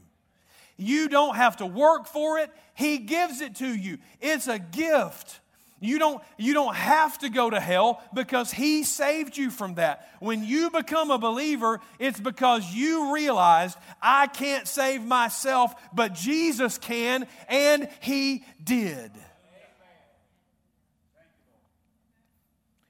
You 0.76 1.08
don't 1.08 1.36
have 1.36 1.58
to 1.58 1.66
work 1.66 2.06
for 2.06 2.38
it, 2.38 2.50
He 2.74 2.98
gives 2.98 3.40
it 3.40 3.54
to 3.56 3.68
you. 3.68 3.98
It's 4.20 4.48
a 4.48 4.58
gift. 4.58 5.40
You 5.78 5.98
don't, 5.98 6.22
you 6.38 6.54
don't 6.54 6.74
have 6.74 7.18
to 7.18 7.28
go 7.28 7.50
to 7.50 7.60
hell 7.60 8.02
because 8.14 8.50
He 8.50 8.82
saved 8.82 9.36
you 9.36 9.50
from 9.50 9.74
that. 9.74 10.08
When 10.20 10.42
you 10.42 10.70
become 10.70 11.10
a 11.10 11.18
believer, 11.18 11.80
it's 11.98 12.18
because 12.18 12.72
you 12.72 13.12
realized, 13.12 13.76
I 14.00 14.26
can't 14.26 14.66
save 14.66 15.02
myself, 15.02 15.74
but 15.92 16.14
Jesus 16.14 16.78
can, 16.78 17.26
and 17.48 17.88
He 18.00 18.44
did. 18.62 19.10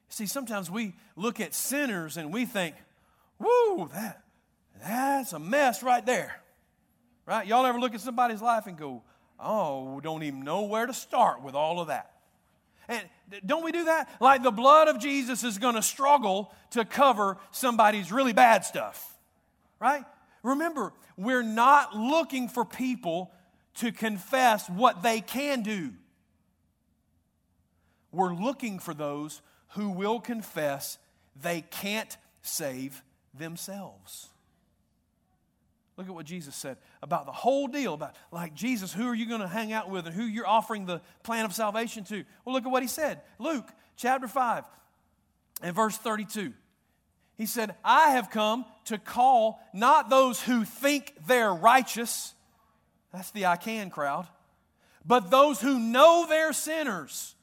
See, 0.09 0.25
sometimes 0.25 0.71
we 0.71 0.95
look 1.15 1.39
at 1.39 1.53
sinners 1.53 2.17
and 2.17 2.33
we 2.33 2.45
think, 2.45 2.75
whoo, 3.37 3.89
that, 3.93 4.23
that's 4.81 5.33
a 5.33 5.39
mess 5.39 5.83
right 5.83 6.03
there. 6.05 6.41
Right? 7.25 7.45
Y'all 7.45 7.65
ever 7.65 7.79
look 7.79 7.93
at 7.93 8.01
somebody's 8.01 8.41
life 8.41 8.65
and 8.65 8.77
go, 8.77 9.03
oh, 9.39 9.99
don't 9.99 10.23
even 10.23 10.43
know 10.43 10.63
where 10.63 10.85
to 10.85 10.93
start 10.93 11.43
with 11.43 11.53
all 11.53 11.81
of 11.81 11.87
that? 11.89 12.16
And 12.87 13.03
don't 13.45 13.63
we 13.63 13.71
do 13.71 13.85
that? 13.85 14.09
Like 14.21 14.43
the 14.43 14.51
blood 14.51 14.87
of 14.87 14.99
Jesus 14.99 15.43
is 15.43 15.57
going 15.57 15.75
to 15.75 15.81
struggle 15.81 16.53
to 16.71 16.85
cover 16.85 17.37
somebody's 17.51 18.11
really 18.11 18.33
bad 18.33 18.63
stuff. 18.63 19.15
Right? 19.79 20.05
Remember, 20.43 20.93
we're 21.17 21.43
not 21.43 21.95
looking 21.95 22.47
for 22.47 22.63
people 22.63 23.31
to 23.75 23.91
confess 23.91 24.69
what 24.69 25.03
they 25.03 25.21
can 25.21 25.61
do. 25.61 25.91
We're 28.11 28.33
looking 28.33 28.79
for 28.79 28.93
those 28.93 29.41
who 29.69 29.89
will 29.89 30.19
confess 30.19 30.97
they 31.39 31.61
can't 31.61 32.17
save 32.41 33.03
themselves. 33.33 34.29
Look 35.97 36.07
at 36.07 36.13
what 36.13 36.25
Jesus 36.27 36.55
said 36.55 36.77
about 37.01 37.25
the 37.25 37.31
whole 37.31 37.67
deal 37.67 37.95
about, 37.95 38.15
like, 38.31 38.53
Jesus, 38.53 38.93
who 38.93 39.07
are 39.07 39.15
you 39.15 39.27
going 39.27 39.41
to 39.41 39.47
hang 39.47 39.73
out 39.73 39.89
with 39.89 40.05
and 40.05 40.15
who 40.15 40.23
you're 40.23 40.47
offering 40.47 40.85
the 40.85 41.01
plan 41.23 41.43
of 41.43 41.53
salvation 41.53 42.03
to? 42.05 42.23
Well, 42.45 42.53
look 42.53 42.65
at 42.65 42.71
what 42.71 42.83
he 42.83 42.87
said. 42.87 43.21
Luke 43.39 43.67
chapter 43.95 44.27
5 44.27 44.63
and 45.63 45.75
verse 45.75 45.97
32. 45.97 46.53
He 47.35 47.47
said, 47.47 47.75
I 47.83 48.11
have 48.11 48.29
come 48.29 48.65
to 48.85 48.99
call 48.99 49.59
not 49.73 50.09
those 50.09 50.41
who 50.41 50.65
think 50.65 51.13
they're 51.27 51.53
righteous, 51.53 52.33
that's 53.11 53.31
the 53.31 53.47
I 53.47 53.55
can 53.55 53.89
crowd, 53.89 54.27
but 55.05 55.31
those 55.31 55.59
who 55.59 55.79
know 55.79 56.25
they're 56.29 56.53
sinners 56.53 57.35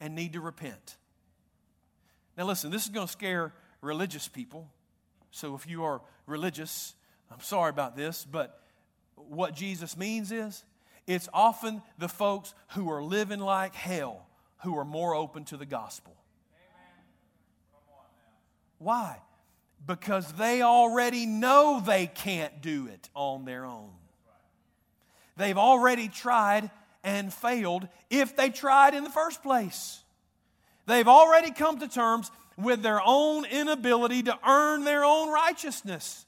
and 0.00 0.14
need 0.14 0.32
to 0.32 0.40
repent. 0.40 0.96
Now, 2.38 2.44
listen, 2.44 2.70
this 2.70 2.84
is 2.84 2.90
going 2.90 3.06
to 3.06 3.12
scare 3.12 3.52
religious 3.82 4.28
people. 4.28 4.70
So 5.30 5.54
if 5.54 5.66
you 5.66 5.84
are 5.84 6.00
religious, 6.26 6.94
I'm 7.32 7.40
sorry 7.40 7.70
about 7.70 7.96
this, 7.96 8.26
but 8.30 8.60
what 9.14 9.54
Jesus 9.54 9.96
means 9.96 10.32
is 10.32 10.64
it's 11.06 11.28
often 11.32 11.82
the 11.98 12.08
folks 12.08 12.54
who 12.70 12.90
are 12.90 13.02
living 13.02 13.40
like 13.40 13.74
hell 13.74 14.26
who 14.58 14.76
are 14.78 14.84
more 14.84 15.14
open 15.14 15.44
to 15.46 15.56
the 15.56 15.66
gospel. 15.66 16.14
Why? 18.78 19.18
Because 19.86 20.32
they 20.32 20.62
already 20.62 21.26
know 21.26 21.82
they 21.84 22.06
can't 22.06 22.60
do 22.60 22.86
it 22.86 23.08
on 23.14 23.44
their 23.44 23.64
own. 23.64 23.90
They've 25.36 25.58
already 25.58 26.08
tried 26.08 26.70
and 27.02 27.32
failed 27.32 27.88
if 28.10 28.36
they 28.36 28.50
tried 28.50 28.94
in 28.94 29.04
the 29.04 29.10
first 29.10 29.42
place. 29.42 30.02
They've 30.86 31.08
already 31.08 31.52
come 31.52 31.78
to 31.78 31.88
terms 31.88 32.30
with 32.56 32.82
their 32.82 33.00
own 33.04 33.44
inability 33.46 34.24
to 34.24 34.38
earn 34.46 34.84
their 34.84 35.04
own 35.04 35.30
righteousness. 35.30 36.26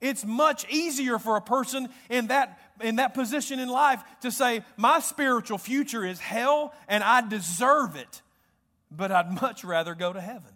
It's 0.00 0.24
much 0.24 0.68
easier 0.68 1.18
for 1.18 1.36
a 1.36 1.40
person 1.40 1.88
in 2.10 2.28
that, 2.28 2.58
in 2.80 2.96
that 2.96 3.14
position 3.14 3.58
in 3.58 3.68
life 3.68 4.02
to 4.22 4.30
say, 4.30 4.62
My 4.76 5.00
spiritual 5.00 5.58
future 5.58 6.04
is 6.04 6.20
hell 6.20 6.74
and 6.88 7.02
I 7.02 7.26
deserve 7.26 7.96
it, 7.96 8.22
but 8.90 9.10
I'd 9.10 9.30
much 9.42 9.64
rather 9.64 9.94
go 9.94 10.12
to 10.12 10.20
heaven. 10.20 10.52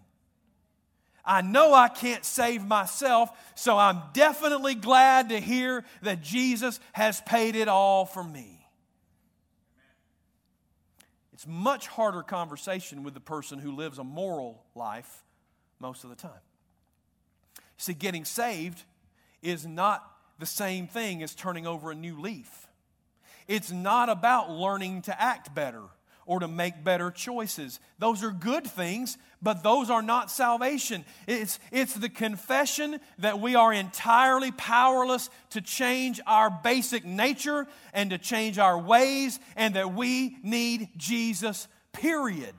I 1.25 1.42
know 1.42 1.75
I 1.75 1.88
can't 1.88 2.25
save 2.25 2.64
myself, 2.64 3.30
so 3.54 3.76
I'm 3.76 4.00
definitely 4.14 4.75
glad 4.75 5.28
to 5.28 5.38
hear 5.38 5.85
that 6.02 6.23
Jesus 6.23 6.80
has 6.92 7.20
paid 7.20 7.56
it 7.56 7.68
all 7.68 8.06
for 8.06 8.25
me. 8.25 8.66
It's 11.33 11.46
much 11.46 11.87
harder 11.87 12.22
conversation 12.22 13.03
with 13.03 13.14
the 13.14 13.20
person 13.20 13.59
who 13.59 13.72
lives 13.72 13.98
a 13.98 14.05
moral 14.05 14.62
life 14.74 15.24
most 15.79 16.05
of 16.05 16.11
the 16.11 16.16
time. 16.16 16.33
See, 17.76 17.94
getting 17.94 18.26
saved 18.26 18.83
is 19.42 19.66
not 19.66 20.05
the 20.38 20.46
same 20.46 20.87
thing 20.87 21.22
as 21.22 21.35
turning 21.35 21.66
over 21.66 21.90
a 21.90 21.94
new 21.94 22.20
leaf. 22.20 22.66
It's 23.46 23.72
not 23.72 24.09
about 24.09 24.50
learning 24.50 25.03
to 25.03 25.20
act 25.20 25.55
better 25.55 25.83
or 26.24 26.38
to 26.40 26.46
make 26.46 26.85
better 26.85 27.11
choices. 27.11 27.81
Those 27.98 28.22
are 28.22 28.31
good 28.31 28.64
things, 28.64 29.18
but 29.42 29.64
those 29.64 29.90
are 29.90 30.03
not 30.03 30.31
salvation. 30.31 31.05
It's, 31.26 31.59
it's 31.72 31.94
the 31.94 32.09
confession 32.09 33.00
that 33.18 33.40
we 33.40 33.57
are 33.57 33.72
entirely 33.72 34.53
powerless 34.53 35.29
to 35.50 35.61
change 35.61 36.20
our 36.26 36.48
basic 36.48 37.05
nature 37.05 37.66
and 37.92 38.11
to 38.11 38.18
change 38.18 38.59
our 38.59 38.79
ways, 38.79 39.40
and 39.57 39.74
that 39.74 39.92
we 39.92 40.37
need 40.44 40.90
Jesus, 40.96 41.66
period. 41.92 42.55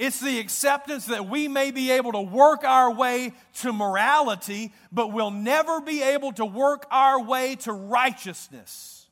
It's 0.00 0.18
the 0.18 0.38
acceptance 0.38 1.04
that 1.06 1.28
we 1.28 1.46
may 1.46 1.72
be 1.72 1.90
able 1.90 2.12
to 2.12 2.22
work 2.22 2.64
our 2.64 2.90
way 2.90 3.34
to 3.56 3.70
morality, 3.70 4.72
but 4.90 5.12
we'll 5.12 5.30
never 5.30 5.82
be 5.82 6.02
able 6.02 6.32
to 6.32 6.46
work 6.46 6.86
our 6.90 7.22
way 7.22 7.56
to 7.56 7.72
righteousness 7.74 9.06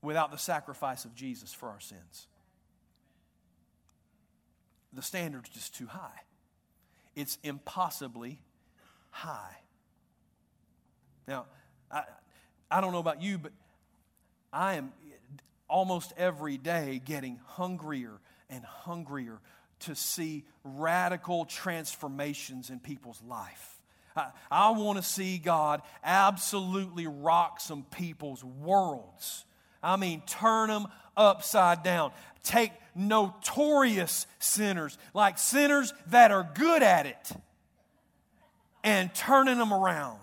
without 0.00 0.30
the 0.30 0.38
sacrifice 0.38 1.04
of 1.04 1.14
Jesus 1.14 1.52
for 1.52 1.68
our 1.68 1.78
sins. 1.78 2.26
The 4.94 5.02
standard's 5.02 5.50
just 5.50 5.74
too 5.74 5.86
high. 5.86 6.22
It's 7.14 7.36
impossibly 7.42 8.40
high. 9.10 9.58
Now, 11.28 11.44
I, 11.90 12.04
I 12.70 12.80
don't 12.80 12.92
know 12.92 12.98
about 12.98 13.20
you, 13.20 13.36
but 13.36 13.52
I 14.50 14.76
am 14.76 14.94
almost 15.68 16.14
every 16.16 16.56
day 16.56 17.02
getting 17.04 17.40
hungrier 17.44 18.20
and 18.50 18.64
hungrier 18.64 19.40
to 19.80 19.94
see 19.94 20.44
radical 20.62 21.44
transformations 21.44 22.70
in 22.70 22.80
people's 22.80 23.20
life. 23.22 23.82
I, 24.16 24.28
I 24.50 24.70
want 24.70 24.98
to 24.98 25.04
see 25.04 25.38
God 25.38 25.82
absolutely 26.02 27.06
rock 27.06 27.60
some 27.60 27.84
people's 27.90 28.44
worlds 28.44 29.44
I 29.84 29.96
mean, 29.96 30.22
turn 30.26 30.70
them 30.70 30.86
upside 31.16 31.82
down. 31.82 32.12
Take 32.42 32.72
notorious 32.94 34.26
sinners, 34.38 34.98
like 35.12 35.38
sinners 35.38 35.92
that 36.08 36.32
are 36.32 36.48
good 36.54 36.82
at 36.82 37.06
it, 37.06 37.32
and 38.82 39.14
turning 39.14 39.58
them 39.58 39.72
around. 39.72 40.18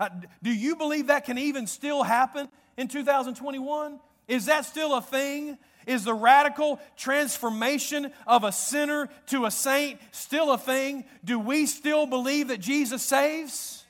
Uh, 0.00 0.08
do 0.42 0.52
you 0.52 0.74
believe 0.76 1.08
that 1.08 1.26
can 1.26 1.38
even 1.38 1.66
still 1.66 2.02
happen 2.02 2.48
in 2.76 2.88
2021? 2.88 4.00
Is 4.26 4.46
that 4.46 4.64
still 4.64 4.94
a 4.94 5.02
thing? 5.02 5.58
Is 5.86 6.04
the 6.04 6.14
radical 6.14 6.80
transformation 6.96 8.12
of 8.26 8.44
a 8.44 8.52
sinner 8.52 9.08
to 9.26 9.46
a 9.46 9.50
saint 9.50 10.00
still 10.12 10.52
a 10.52 10.58
thing? 10.58 11.04
Do 11.24 11.38
we 11.38 11.66
still 11.66 12.06
believe 12.06 12.48
that 12.48 12.60
Jesus 12.60 13.02
saves? 13.02 13.84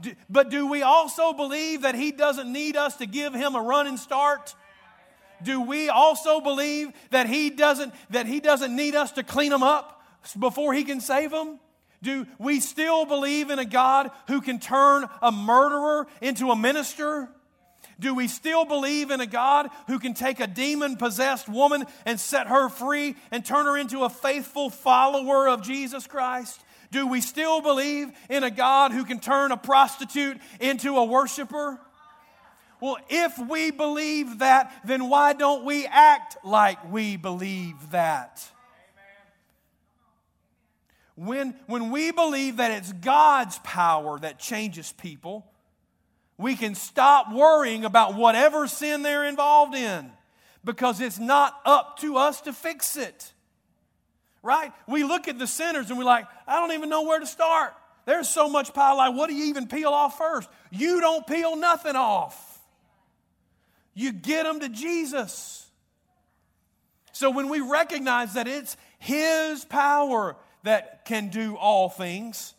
Do, 0.00 0.14
but 0.28 0.50
do 0.50 0.66
we 0.66 0.82
also 0.82 1.32
believe 1.32 1.82
that 1.82 1.94
He 1.94 2.12
doesn't 2.12 2.50
need 2.50 2.76
us 2.76 2.96
to 2.96 3.06
give 3.06 3.34
Him 3.34 3.54
a 3.54 3.62
running 3.62 3.96
start? 3.96 4.54
Do 5.42 5.60
we 5.60 5.88
also 5.88 6.40
believe 6.40 6.90
that 7.10 7.28
He 7.28 7.50
doesn't, 7.50 7.94
that 8.10 8.26
he 8.26 8.40
doesn't 8.40 8.74
need 8.74 8.94
us 8.94 9.12
to 9.12 9.22
clean 9.22 9.50
them 9.50 9.62
up 9.62 10.02
before 10.38 10.74
He 10.74 10.84
can 10.84 11.00
save 11.00 11.30
them? 11.30 11.58
Do 12.02 12.26
we 12.38 12.60
still 12.60 13.04
believe 13.04 13.50
in 13.50 13.58
a 13.58 13.64
God 13.64 14.10
who 14.26 14.40
can 14.40 14.58
turn 14.58 15.06
a 15.20 15.30
murderer 15.30 16.06
into 16.20 16.50
a 16.50 16.56
minister? 16.56 17.28
Do 18.00 18.14
we 18.14 18.28
still 18.28 18.64
believe 18.64 19.10
in 19.10 19.20
a 19.20 19.26
God 19.26 19.68
who 19.86 19.98
can 19.98 20.14
take 20.14 20.40
a 20.40 20.46
demon 20.46 20.96
possessed 20.96 21.48
woman 21.48 21.84
and 22.06 22.18
set 22.18 22.46
her 22.48 22.68
free 22.70 23.14
and 23.30 23.44
turn 23.44 23.66
her 23.66 23.76
into 23.76 24.04
a 24.04 24.08
faithful 24.08 24.70
follower 24.70 25.48
of 25.48 25.62
Jesus 25.62 26.06
Christ? 26.06 26.60
Do 26.90 27.06
we 27.06 27.20
still 27.20 27.60
believe 27.60 28.10
in 28.28 28.42
a 28.42 28.50
God 28.50 28.92
who 28.92 29.04
can 29.04 29.20
turn 29.20 29.52
a 29.52 29.56
prostitute 29.56 30.38
into 30.58 30.96
a 30.96 31.04
worshiper? 31.04 31.78
Well, 32.80 32.96
if 33.10 33.38
we 33.38 33.70
believe 33.70 34.38
that, 34.38 34.72
then 34.84 35.10
why 35.10 35.34
don't 35.34 35.64
we 35.64 35.86
act 35.86 36.38
like 36.42 36.90
we 36.90 37.18
believe 37.18 37.90
that? 37.90 38.42
When, 41.16 41.54
when 41.66 41.90
we 41.90 42.12
believe 42.12 42.56
that 42.56 42.70
it's 42.70 42.94
God's 42.94 43.58
power 43.58 44.18
that 44.20 44.38
changes 44.38 44.92
people, 44.92 45.49
we 46.40 46.56
can 46.56 46.74
stop 46.74 47.32
worrying 47.32 47.84
about 47.84 48.14
whatever 48.14 48.66
sin 48.66 49.02
they're 49.02 49.24
involved 49.24 49.74
in 49.74 50.10
because 50.64 51.00
it's 51.00 51.18
not 51.18 51.60
up 51.64 51.98
to 52.00 52.16
us 52.16 52.40
to 52.42 52.52
fix 52.52 52.96
it 52.96 53.32
right? 54.42 54.72
We 54.86 55.04
look 55.04 55.28
at 55.28 55.38
the 55.38 55.46
sinners 55.46 55.90
and 55.90 55.98
we're 55.98 56.04
like, 56.04 56.26
I 56.46 56.60
don't 56.60 56.72
even 56.72 56.88
know 56.88 57.02
where 57.02 57.20
to 57.20 57.26
start. 57.26 57.74
There's 58.06 58.28
so 58.28 58.48
much 58.48 58.72
pile 58.72 58.96
like, 58.96 59.14
what 59.14 59.28
do 59.28 59.34
you 59.34 59.46
even 59.46 59.68
peel 59.68 59.90
off 59.90 60.18
first? 60.18 60.48
You 60.70 61.00
don't 61.00 61.26
peel 61.26 61.56
nothing 61.56 61.96
off. 61.96 62.58
You 63.94 64.12
get 64.12 64.44
them 64.44 64.60
to 64.60 64.68
Jesus. 64.68 65.66
So 67.12 67.30
when 67.30 67.48
we 67.48 67.60
recognize 67.60 68.34
that 68.34 68.48
it's 68.48 68.76
His 68.98 69.64
power 69.64 70.36
that 70.62 71.04
can 71.04 71.28
do 71.28 71.56
all 71.56 71.88
things, 71.88 72.54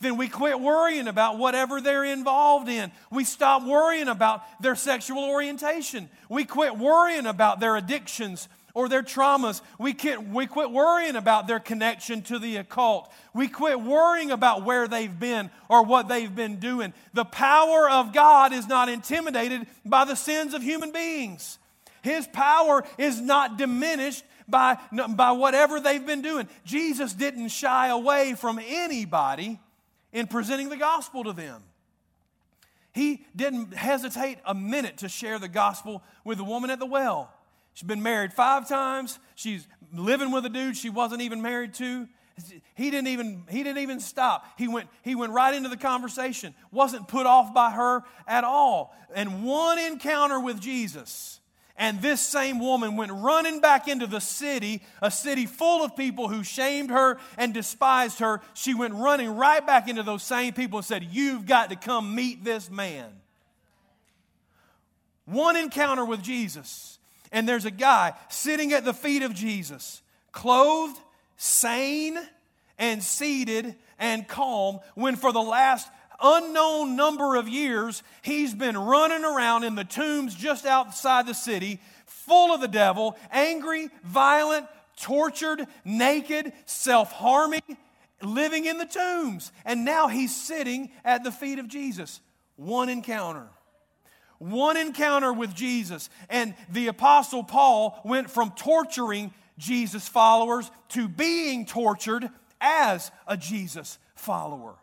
then 0.00 0.16
we 0.16 0.28
quit 0.28 0.60
worrying 0.60 1.08
about 1.08 1.38
whatever 1.38 1.80
they're 1.80 2.04
involved 2.04 2.68
in. 2.68 2.92
We 3.10 3.24
stop 3.24 3.64
worrying 3.64 4.08
about 4.08 4.42
their 4.60 4.76
sexual 4.76 5.24
orientation. 5.24 6.10
We 6.28 6.44
quit 6.44 6.76
worrying 6.76 7.26
about 7.26 7.60
their 7.60 7.76
addictions 7.76 8.48
or 8.74 8.90
their 8.90 9.02
traumas. 9.02 9.62
We 9.78 9.94
quit, 9.94 10.28
we 10.28 10.46
quit 10.46 10.70
worrying 10.70 11.16
about 11.16 11.46
their 11.46 11.58
connection 11.58 12.20
to 12.24 12.38
the 12.38 12.58
occult. 12.58 13.10
We 13.32 13.48
quit 13.48 13.80
worrying 13.80 14.30
about 14.30 14.64
where 14.64 14.86
they've 14.86 15.18
been 15.18 15.50
or 15.70 15.82
what 15.82 16.08
they've 16.08 16.34
been 16.34 16.56
doing. 16.56 16.92
The 17.14 17.24
power 17.24 17.88
of 17.88 18.12
God 18.12 18.52
is 18.52 18.68
not 18.68 18.90
intimidated 18.90 19.66
by 19.86 20.04
the 20.04 20.14
sins 20.14 20.52
of 20.52 20.62
human 20.62 20.92
beings. 20.92 21.58
His 22.02 22.26
power 22.26 22.84
is 22.98 23.18
not 23.18 23.56
diminished 23.56 24.24
by, 24.46 24.78
by 25.08 25.32
whatever 25.32 25.80
they've 25.80 26.06
been 26.06 26.22
doing. 26.22 26.46
Jesus 26.66 27.14
didn't 27.14 27.48
shy 27.48 27.88
away 27.88 28.34
from 28.34 28.60
anybody 28.62 29.58
in 30.12 30.26
presenting 30.26 30.68
the 30.68 30.76
gospel 30.76 31.24
to 31.24 31.32
them. 31.32 31.62
He 32.92 33.26
didn't 33.34 33.74
hesitate 33.74 34.38
a 34.46 34.54
minute 34.54 34.98
to 34.98 35.08
share 35.08 35.38
the 35.38 35.48
gospel 35.48 36.02
with 36.24 36.38
the 36.38 36.44
woman 36.44 36.70
at 36.70 36.78
the 36.78 36.86
well. 36.86 37.32
She's 37.74 37.86
been 37.86 38.02
married 38.02 38.32
five 38.32 38.66
times. 38.66 39.18
She's 39.34 39.68
living 39.92 40.30
with 40.30 40.46
a 40.46 40.48
dude 40.48 40.76
she 40.76 40.88
wasn't 40.88 41.20
even 41.20 41.42
married 41.42 41.74
to. 41.74 42.08
He 42.74 42.90
didn't 42.90 43.08
even, 43.08 43.44
he 43.50 43.62
didn't 43.62 43.82
even 43.82 44.00
stop. 44.00 44.46
He 44.58 44.68
went, 44.68 44.88
he 45.02 45.14
went 45.14 45.32
right 45.32 45.54
into 45.54 45.68
the 45.68 45.76
conversation, 45.76 46.54
wasn't 46.70 47.08
put 47.08 47.26
off 47.26 47.52
by 47.52 47.70
her 47.70 48.02
at 48.26 48.44
all. 48.44 48.94
And 49.14 49.44
one 49.44 49.78
encounter 49.78 50.40
with 50.40 50.60
Jesus 50.60 51.40
and 51.78 52.00
this 52.00 52.20
same 52.20 52.58
woman 52.58 52.96
went 52.96 53.12
running 53.12 53.60
back 53.60 53.86
into 53.86 54.06
the 54.06 54.20
city, 54.20 54.82
a 55.02 55.10
city 55.10 55.44
full 55.44 55.84
of 55.84 55.94
people 55.94 56.28
who 56.28 56.42
shamed 56.42 56.90
her 56.90 57.18
and 57.36 57.52
despised 57.52 58.20
her. 58.20 58.40
She 58.54 58.72
went 58.72 58.94
running 58.94 59.36
right 59.36 59.64
back 59.66 59.88
into 59.88 60.02
those 60.02 60.22
same 60.22 60.54
people 60.54 60.78
and 60.78 60.86
said, 60.86 61.04
You've 61.10 61.44
got 61.44 61.70
to 61.70 61.76
come 61.76 62.14
meet 62.14 62.44
this 62.44 62.70
man. 62.70 63.12
One 65.26 65.56
encounter 65.56 66.04
with 66.04 66.22
Jesus, 66.22 66.98
and 67.30 67.48
there's 67.48 67.64
a 67.64 67.70
guy 67.70 68.14
sitting 68.30 68.72
at 68.72 68.84
the 68.84 68.94
feet 68.94 69.22
of 69.22 69.34
Jesus, 69.34 70.00
clothed, 70.32 70.98
sane, 71.36 72.18
and 72.78 73.02
seated 73.02 73.74
and 73.98 74.26
calm, 74.28 74.80
when 74.94 75.16
for 75.16 75.32
the 75.32 75.42
last 75.42 75.88
unknown 76.20 76.96
number 76.96 77.36
of 77.36 77.48
years, 77.48 78.02
he's 78.22 78.54
been 78.54 78.76
running 78.76 79.24
around 79.24 79.64
in 79.64 79.74
the 79.74 79.84
tombs 79.84 80.34
just 80.34 80.66
outside 80.66 81.26
the 81.26 81.34
city, 81.34 81.80
full 82.06 82.54
of 82.54 82.60
the 82.60 82.68
devil, 82.68 83.16
angry, 83.30 83.88
violent, 84.04 84.66
tortured, 85.00 85.66
naked, 85.84 86.52
self 86.64 87.12
harming, 87.12 87.62
living 88.22 88.66
in 88.66 88.78
the 88.78 88.86
tombs. 88.86 89.52
And 89.64 89.84
now 89.84 90.08
he's 90.08 90.34
sitting 90.34 90.90
at 91.04 91.24
the 91.24 91.32
feet 91.32 91.58
of 91.58 91.68
Jesus. 91.68 92.20
One 92.56 92.88
encounter. 92.88 93.46
One 94.38 94.76
encounter 94.76 95.32
with 95.32 95.54
Jesus. 95.54 96.10
And 96.28 96.54
the 96.70 96.88
Apostle 96.88 97.44
Paul 97.44 98.00
went 98.04 98.30
from 98.30 98.50
torturing 98.50 99.32
Jesus 99.58 100.08
followers 100.08 100.70
to 100.90 101.08
being 101.08 101.66
tortured 101.66 102.28
as 102.60 103.10
a 103.26 103.36
Jesus 103.36 103.98
follower. 104.14 104.76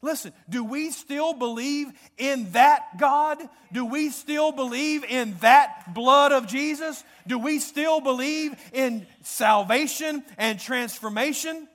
Listen, 0.00 0.32
do 0.48 0.62
we 0.62 0.90
still 0.90 1.34
believe 1.34 1.88
in 2.18 2.52
that 2.52 2.98
God? 2.98 3.38
Do 3.72 3.84
we 3.84 4.10
still 4.10 4.52
believe 4.52 5.04
in 5.04 5.34
that 5.40 5.92
blood 5.92 6.30
of 6.30 6.46
Jesus? 6.46 7.02
Do 7.26 7.36
we 7.38 7.58
still 7.58 8.00
believe 8.00 8.54
in 8.72 9.06
salvation 9.22 10.22
and 10.36 10.60
transformation? 10.60 11.66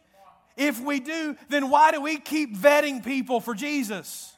If 0.55 0.79
we 0.79 1.01
do, 1.01 1.35
then 1.49 1.69
why 1.69 1.91
do 1.91 1.99
we 1.99 2.17
keep 2.17 2.55
vetting 2.55 3.03
people 3.03 3.41
for 3.41 3.53
Jesus? 3.53 4.31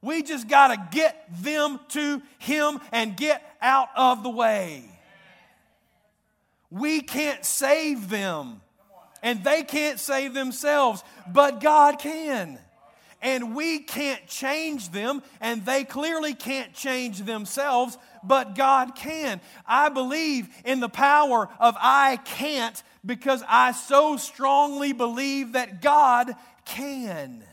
We 0.00 0.22
just 0.22 0.48
got 0.48 0.68
to 0.68 0.96
get 0.96 1.28
them 1.42 1.80
to 1.90 2.22
Him 2.38 2.80
and 2.92 3.14
get 3.14 3.42
out 3.60 3.88
of 3.94 4.22
the 4.22 4.30
way. 4.30 4.84
We 6.70 7.00
can't 7.02 7.44
save 7.44 8.08
them, 8.08 8.62
and 9.22 9.44
they 9.44 9.64
can't 9.64 10.00
save 10.00 10.32
themselves, 10.32 11.02
but 11.30 11.60
God 11.60 11.98
can 11.98 12.58
and 13.22 13.54
we 13.54 13.78
can't 13.78 14.26
change 14.26 14.90
them, 14.90 15.22
and 15.40 15.64
they 15.64 15.84
clearly 15.84 16.34
can't 16.34 16.72
change 16.74 17.20
themselves, 17.20 17.96
but 18.22 18.54
God 18.54 18.94
can. 18.94 19.40
I 19.66 19.88
believe 19.88 20.48
in 20.64 20.80
the 20.80 20.88
power 20.88 21.48
of 21.58 21.76
I 21.78 22.18
can't 22.24 22.82
because 23.04 23.42
I 23.48 23.72
so 23.72 24.16
strongly 24.16 24.92
believe 24.92 25.52
that 25.52 25.80
God 25.80 26.34
can. 26.64 27.44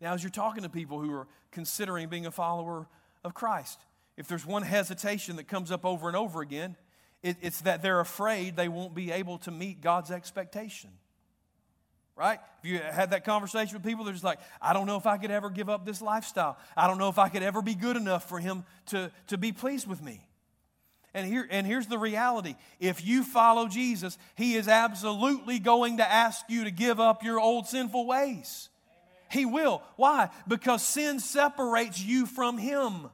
Now, 0.00 0.14
as 0.14 0.22
you're 0.22 0.30
talking 0.30 0.62
to 0.62 0.68
people 0.68 1.00
who 1.00 1.12
are 1.12 1.28
considering 1.52 2.08
being 2.08 2.26
a 2.26 2.32
follower 2.32 2.88
of 3.22 3.34
Christ, 3.34 3.78
if 4.16 4.26
there's 4.26 4.46
one 4.46 4.62
hesitation 4.62 5.36
that 5.36 5.48
comes 5.48 5.70
up 5.70 5.84
over 5.84 6.08
and 6.08 6.16
over 6.16 6.40
again, 6.40 6.76
it, 7.22 7.36
it's 7.40 7.60
that 7.60 7.82
they're 7.82 8.00
afraid 8.00 8.56
they 8.56 8.68
won't 8.68 8.94
be 8.94 9.12
able 9.12 9.38
to 9.38 9.50
meet 9.50 9.80
God's 9.80 10.10
expectation 10.10 10.90
right? 12.16 12.38
If 12.62 12.70
you 12.70 12.78
had 12.78 13.10
that 13.10 13.24
conversation 13.24 13.74
with 13.74 13.84
people, 13.84 14.04
they're 14.04 14.12
just 14.12 14.24
like, 14.24 14.38
I 14.60 14.72
don't 14.72 14.86
know 14.86 14.96
if 14.96 15.06
I 15.06 15.16
could 15.16 15.30
ever 15.30 15.50
give 15.50 15.68
up 15.68 15.84
this 15.86 16.02
lifestyle. 16.02 16.58
I 16.76 16.86
don't 16.86 16.98
know 16.98 17.08
if 17.08 17.18
I 17.18 17.28
could 17.28 17.42
ever 17.42 17.62
be 17.62 17.74
good 17.74 17.96
enough 17.96 18.28
for 18.28 18.38
him 18.38 18.64
to, 18.86 19.10
to 19.28 19.38
be 19.38 19.52
pleased 19.52 19.86
with 19.86 20.02
me. 20.02 20.26
And, 21.14 21.26
here, 21.26 21.46
and 21.50 21.66
here's 21.66 21.86
the 21.86 21.98
reality 21.98 22.54
if 22.80 23.04
you 23.04 23.22
follow 23.22 23.68
Jesus, 23.68 24.16
he 24.34 24.54
is 24.54 24.66
absolutely 24.68 25.58
going 25.58 25.98
to 25.98 26.10
ask 26.10 26.44
you 26.48 26.64
to 26.64 26.70
give 26.70 27.00
up 27.00 27.22
your 27.22 27.38
old 27.38 27.66
sinful 27.66 28.06
ways. 28.06 28.68
He 29.30 29.46
will. 29.46 29.82
Why? 29.96 30.28
Because 30.46 30.82
sin 30.82 31.18
separates 31.18 32.00
you 32.00 32.26
from 32.26 32.58
him. 32.58 33.08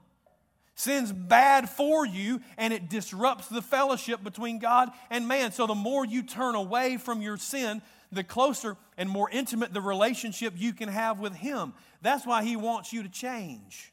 Sin's 0.74 1.12
bad 1.12 1.68
for 1.68 2.06
you 2.06 2.40
and 2.56 2.72
it 2.72 2.88
disrupts 2.88 3.48
the 3.48 3.62
fellowship 3.62 4.22
between 4.22 4.60
God 4.60 4.90
and 5.10 5.26
man. 5.26 5.50
So 5.50 5.66
the 5.66 5.74
more 5.74 6.04
you 6.04 6.22
turn 6.22 6.54
away 6.54 6.98
from 6.98 7.20
your 7.20 7.36
sin, 7.36 7.82
the 8.10 8.24
closer 8.24 8.76
and 8.96 9.08
more 9.08 9.28
intimate 9.30 9.72
the 9.72 9.80
relationship 9.80 10.54
you 10.56 10.72
can 10.72 10.88
have 10.88 11.20
with 11.20 11.34
Him. 11.34 11.74
That's 12.02 12.26
why 12.26 12.44
He 12.44 12.56
wants 12.56 12.92
you 12.92 13.02
to 13.02 13.08
change. 13.08 13.92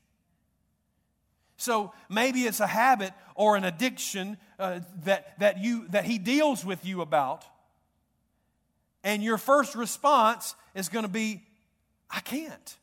So 1.57 1.93
maybe 2.09 2.41
it's 2.41 2.59
a 2.59 2.67
habit 2.67 3.13
or 3.35 3.55
an 3.55 3.63
addiction 3.63 4.37
uh, 4.59 4.81
that, 5.03 5.39
that, 5.39 5.59
you, 5.59 5.87
that 5.89 6.05
He 6.05 6.17
deals 6.17 6.65
with 6.65 6.85
you 6.85 7.01
about. 7.01 7.45
And 9.03 9.23
your 9.23 9.37
first 9.37 9.75
response 9.75 10.55
is 10.73 10.89
going 10.89 11.05
to 11.05 11.11
be, 11.11 11.43
I 12.09 12.19
can't. 12.21 12.77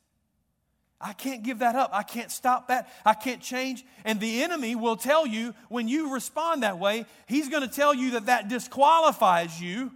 I 1.03 1.11
can't 1.11 1.43
give 1.43 1.59
that 1.59 1.75
up. 1.75 1.89
I 1.93 2.03
can't 2.03 2.31
stop 2.31 2.69
that. 2.69 2.89
I 3.05 3.13
can't 3.13 3.41
change. 3.41 3.83
And 4.05 4.21
the 4.21 4.41
enemy 4.41 4.73
will 4.75 4.95
tell 4.95 5.27
you 5.27 5.53
when 5.67 5.89
you 5.89 6.13
respond 6.13 6.63
that 6.63 6.79
way, 6.79 7.05
he's 7.27 7.49
going 7.49 7.67
to 7.67 7.73
tell 7.73 7.93
you 7.93 8.11
that 8.11 8.27
that 8.27 8.47
disqualifies 8.47 9.61
you 9.61 9.91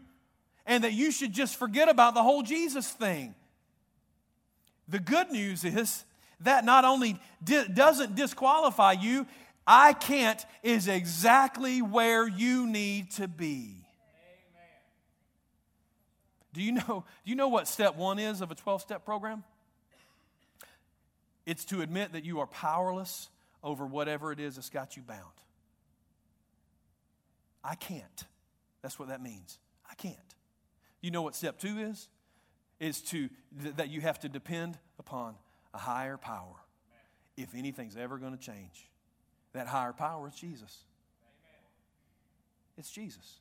and 0.67 0.83
that 0.83 0.93
you 0.93 1.11
should 1.11 1.33
just 1.33 1.55
forget 1.55 1.89
about 1.89 2.13
the 2.13 2.21
whole 2.21 2.43
Jesus 2.43 2.87
thing. 2.87 3.33
The 4.87 4.99
good 4.99 5.31
news 5.31 5.63
is 5.63 6.03
that 6.41 6.65
not 6.65 6.85
only 6.85 7.19
di- 7.43 7.67
doesn't 7.67 8.15
disqualify 8.15 8.91
you, 8.91 9.25
I 9.65 9.93
can't 9.93 10.45
is 10.61 10.87
exactly 10.87 11.81
where 11.81 12.27
you 12.27 12.67
need 12.67 13.11
to 13.11 13.27
be. 13.27 13.73
Do 16.53 16.61
you 16.61 16.71
know, 16.71 17.05
do 17.23 17.29
you 17.29 17.35
know 17.35 17.49
what 17.49 17.67
step 17.67 17.95
one 17.95 18.19
is 18.19 18.41
of 18.41 18.51
a 18.51 18.55
12 18.55 18.81
step 18.81 19.05
program? 19.05 19.43
It's 21.45 21.63
to 21.65 21.81
admit 21.81 22.13
that 22.13 22.25
you 22.25 22.39
are 22.39 22.47
powerless 22.47 23.29
over 23.63 23.85
whatever 23.85 24.31
it 24.31 24.39
is 24.39 24.55
that's 24.55 24.69
got 24.69 24.97
you 24.97 25.03
bound. 25.03 25.21
I 27.63 27.75
can't. 27.75 28.25
That's 28.81 28.97
what 28.97 29.09
that 29.09 29.21
means. 29.21 29.59
I 29.89 29.95
can't. 29.95 30.17
You 31.01 31.11
know 31.11 31.21
what 31.21 31.35
step 31.35 31.59
two 31.59 31.77
is? 31.77 32.07
Is 32.79 33.01
to 33.03 33.29
th- 33.61 33.75
that 33.77 33.89
you 33.89 34.01
have 34.01 34.19
to 34.19 34.29
depend 34.29 34.77
upon 34.99 35.35
a 35.73 35.77
higher 35.77 36.17
power. 36.17 36.55
If 37.35 37.53
anything's 37.55 37.95
ever 37.95 38.17
going 38.17 38.35
to 38.35 38.43
change, 38.43 38.89
that 39.53 39.67
higher 39.67 39.93
power 39.93 40.27
is 40.27 40.35
Jesus. 40.35 40.83
It's 42.77 42.89
Jesus. 42.89 43.39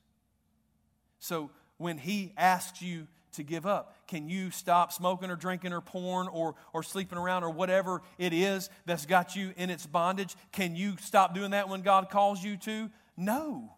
So 1.19 1.51
when 1.77 1.97
he 1.97 2.33
asks 2.37 2.81
you 2.81 3.07
to 3.33 3.43
give 3.43 3.65
up, 3.65 3.95
can 4.07 4.29
you 4.29 4.49
stop 4.51 4.91
smoking 4.91 5.29
or 5.29 5.35
drinking 5.35 5.73
or 5.73 5.81
porn 5.81 6.27
or, 6.27 6.55
or 6.73 6.81
sleeping 6.83 7.17
around 7.17 7.43
or 7.43 7.49
whatever 7.51 8.01
it 8.17 8.33
is 8.33 8.69
that's 8.85 9.05
got 9.05 9.35
you 9.35 9.53
in 9.57 9.69
its 9.69 9.85
bondage? 9.85 10.35
Can 10.51 10.75
you 10.75 10.95
stop 10.99 11.33
doing 11.35 11.51
that 11.51 11.69
when 11.69 11.81
God 11.81 12.09
calls 12.09 12.43
you 12.43 12.57
to? 12.57 12.89
No, 13.15 13.75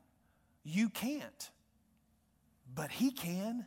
you 0.63 0.89
can't 0.89 1.50
but 2.74 2.92
He 2.92 3.12
can. 3.12 3.66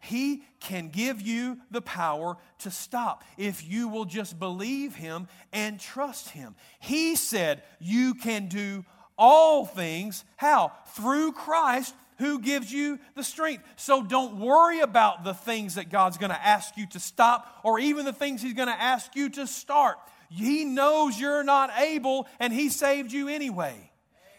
He 0.00 0.42
can 0.60 0.88
give 0.88 1.20
you 1.20 1.58
the 1.70 1.80
power 1.80 2.36
to 2.60 2.70
stop 2.70 3.24
if 3.36 3.66
you 3.66 3.88
will 3.88 4.04
just 4.04 4.38
believe 4.38 4.94
Him 4.94 5.26
and 5.52 5.80
trust 5.80 6.30
Him. 6.30 6.54
He 6.78 7.16
said 7.16 7.62
you 7.80 8.14
can 8.14 8.48
do 8.48 8.84
all 9.18 9.64
things. 9.64 10.24
How? 10.36 10.72
Through 10.94 11.32
Christ 11.32 11.94
who 12.18 12.40
gives 12.40 12.72
you 12.72 12.98
the 13.14 13.24
strength. 13.24 13.64
So 13.76 14.02
don't 14.02 14.38
worry 14.38 14.80
about 14.80 15.24
the 15.24 15.34
things 15.34 15.74
that 15.74 15.90
God's 15.90 16.18
going 16.18 16.30
to 16.30 16.46
ask 16.46 16.76
you 16.76 16.86
to 16.88 17.00
stop 17.00 17.60
or 17.62 17.78
even 17.78 18.04
the 18.04 18.12
things 18.12 18.42
He's 18.42 18.54
going 18.54 18.68
to 18.68 18.80
ask 18.80 19.14
you 19.16 19.28
to 19.30 19.46
start. 19.46 19.98
He 20.30 20.64
knows 20.64 21.18
you're 21.18 21.44
not 21.44 21.70
able 21.78 22.26
and 22.38 22.52
He 22.52 22.68
saved 22.68 23.12
you 23.12 23.28
anyway. 23.28 23.90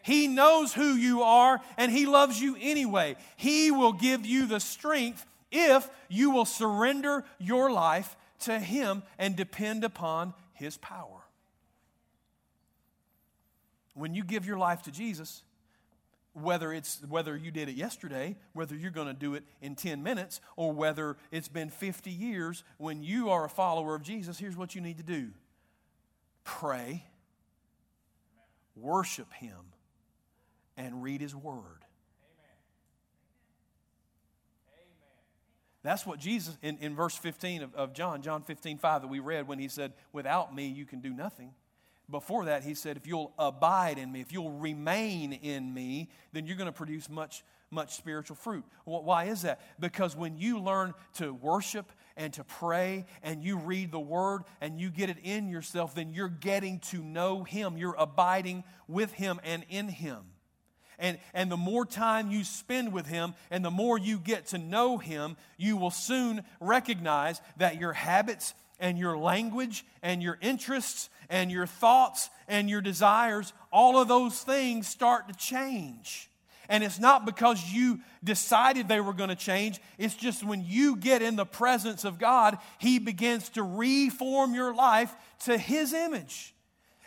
He 0.07 0.29
knows 0.29 0.73
who 0.73 0.93
you 0.93 1.21
are 1.21 1.59
and 1.75 1.91
He 1.91 2.05
loves 2.05 2.41
you 2.41 2.55
anyway. 2.61 3.17
He 3.35 3.71
will 3.71 3.91
give 3.91 4.25
you 4.25 4.45
the 4.45 4.61
strength 4.61 5.25
if 5.51 5.89
you 6.07 6.31
will 6.31 6.45
surrender 6.45 7.25
your 7.39 7.69
life 7.69 8.15
to 8.39 8.57
Him 8.57 9.03
and 9.19 9.35
depend 9.35 9.83
upon 9.83 10.33
His 10.53 10.77
power. 10.77 11.25
When 13.95 14.15
you 14.15 14.23
give 14.23 14.45
your 14.45 14.57
life 14.57 14.83
to 14.83 14.91
Jesus, 14.91 15.43
whether 16.31 16.71
it's 16.71 17.01
whether 17.09 17.35
you 17.35 17.51
did 17.51 17.67
it 17.67 17.75
yesterday 17.75 18.37
whether 18.53 18.75
you're 18.75 18.91
going 18.91 19.07
to 19.07 19.13
do 19.13 19.33
it 19.33 19.43
in 19.59 19.73
10 19.73 20.03
minutes 20.03 20.39
or 20.55 20.71
whether 20.71 21.17
it's 21.31 21.47
been 21.47 21.71
50 21.71 22.11
years 22.11 22.63
when 22.77 23.01
you 23.01 23.31
are 23.31 23.43
a 23.45 23.49
follower 23.49 23.95
of 23.95 24.03
jesus 24.03 24.37
here's 24.37 24.55
what 24.55 24.75
you 24.75 24.81
need 24.81 24.97
to 24.97 25.03
do 25.03 25.31
pray 26.43 27.05
worship 28.75 29.33
him 29.33 29.73
and 30.77 31.03
read 31.03 31.19
his 31.19 31.35
word 31.35 31.83
That's 35.87 36.05
what 36.05 36.19
Jesus, 36.19 36.57
in, 36.61 36.77
in 36.79 36.97
verse 36.97 37.15
15 37.15 37.61
of, 37.61 37.73
of 37.73 37.93
John, 37.93 38.21
John 38.21 38.41
15, 38.41 38.77
5, 38.77 39.03
that 39.03 39.07
we 39.07 39.19
read 39.19 39.47
when 39.47 39.57
he 39.57 39.69
said, 39.69 39.93
Without 40.11 40.53
me, 40.53 40.67
you 40.67 40.85
can 40.85 40.99
do 40.99 41.13
nothing. 41.13 41.53
Before 42.09 42.43
that, 42.43 42.63
he 42.63 42.73
said, 42.73 42.97
If 42.97 43.07
you'll 43.07 43.31
abide 43.39 43.97
in 43.97 44.11
me, 44.11 44.19
if 44.19 44.33
you'll 44.33 44.51
remain 44.51 45.31
in 45.31 45.73
me, 45.73 46.09
then 46.33 46.45
you're 46.45 46.57
going 46.57 46.65
to 46.65 46.73
produce 46.73 47.09
much, 47.09 47.45
much 47.71 47.95
spiritual 47.95 48.35
fruit. 48.35 48.65
Why 48.83 49.25
is 49.25 49.43
that? 49.43 49.61
Because 49.79 50.13
when 50.13 50.35
you 50.35 50.59
learn 50.59 50.93
to 51.15 51.33
worship 51.33 51.89
and 52.17 52.33
to 52.33 52.43
pray 52.43 53.05
and 53.23 53.41
you 53.41 53.57
read 53.57 53.93
the 53.93 53.97
word 53.97 54.41
and 54.59 54.81
you 54.81 54.89
get 54.89 55.09
it 55.09 55.19
in 55.23 55.47
yourself, 55.47 55.95
then 55.95 56.11
you're 56.11 56.27
getting 56.27 56.79
to 56.91 57.01
know 57.01 57.45
him. 57.45 57.77
You're 57.77 57.95
abiding 57.97 58.65
with 58.89 59.13
him 59.13 59.39
and 59.45 59.63
in 59.69 59.87
him. 59.87 60.25
And, 60.99 61.19
and 61.33 61.51
the 61.51 61.57
more 61.57 61.85
time 61.85 62.31
you 62.31 62.43
spend 62.43 62.91
with 62.91 63.05
Him 63.05 63.35
and 63.51 63.63
the 63.63 63.71
more 63.71 63.97
you 63.97 64.17
get 64.17 64.47
to 64.47 64.57
know 64.57 64.97
Him, 64.97 65.37
you 65.57 65.77
will 65.77 65.91
soon 65.91 66.43
recognize 66.59 67.41
that 67.57 67.79
your 67.79 67.93
habits 67.93 68.53
and 68.79 68.97
your 68.97 69.17
language 69.17 69.85
and 70.01 70.21
your 70.21 70.37
interests 70.41 71.09
and 71.29 71.51
your 71.51 71.65
thoughts 71.65 72.29
and 72.47 72.69
your 72.69 72.81
desires, 72.81 73.53
all 73.71 73.99
of 73.99 74.07
those 74.07 74.41
things 74.41 74.87
start 74.87 75.27
to 75.27 75.35
change. 75.35 76.29
And 76.69 76.83
it's 76.83 76.99
not 76.99 77.25
because 77.25 77.71
you 77.71 78.01
decided 78.23 78.87
they 78.87 78.99
were 78.99 79.13
going 79.13 79.29
to 79.29 79.35
change. 79.35 79.79
It's 79.97 80.15
just 80.15 80.43
when 80.43 80.65
you 80.65 80.97
get 80.97 81.21
in 81.21 81.35
the 81.35 81.45
presence 81.45 82.03
of 82.03 82.19
God, 82.19 82.57
He 82.77 82.99
begins 82.99 83.49
to 83.49 83.63
reform 83.63 84.53
your 84.53 84.75
life 84.75 85.13
to 85.45 85.57
His 85.57 85.93
image. 85.93 86.53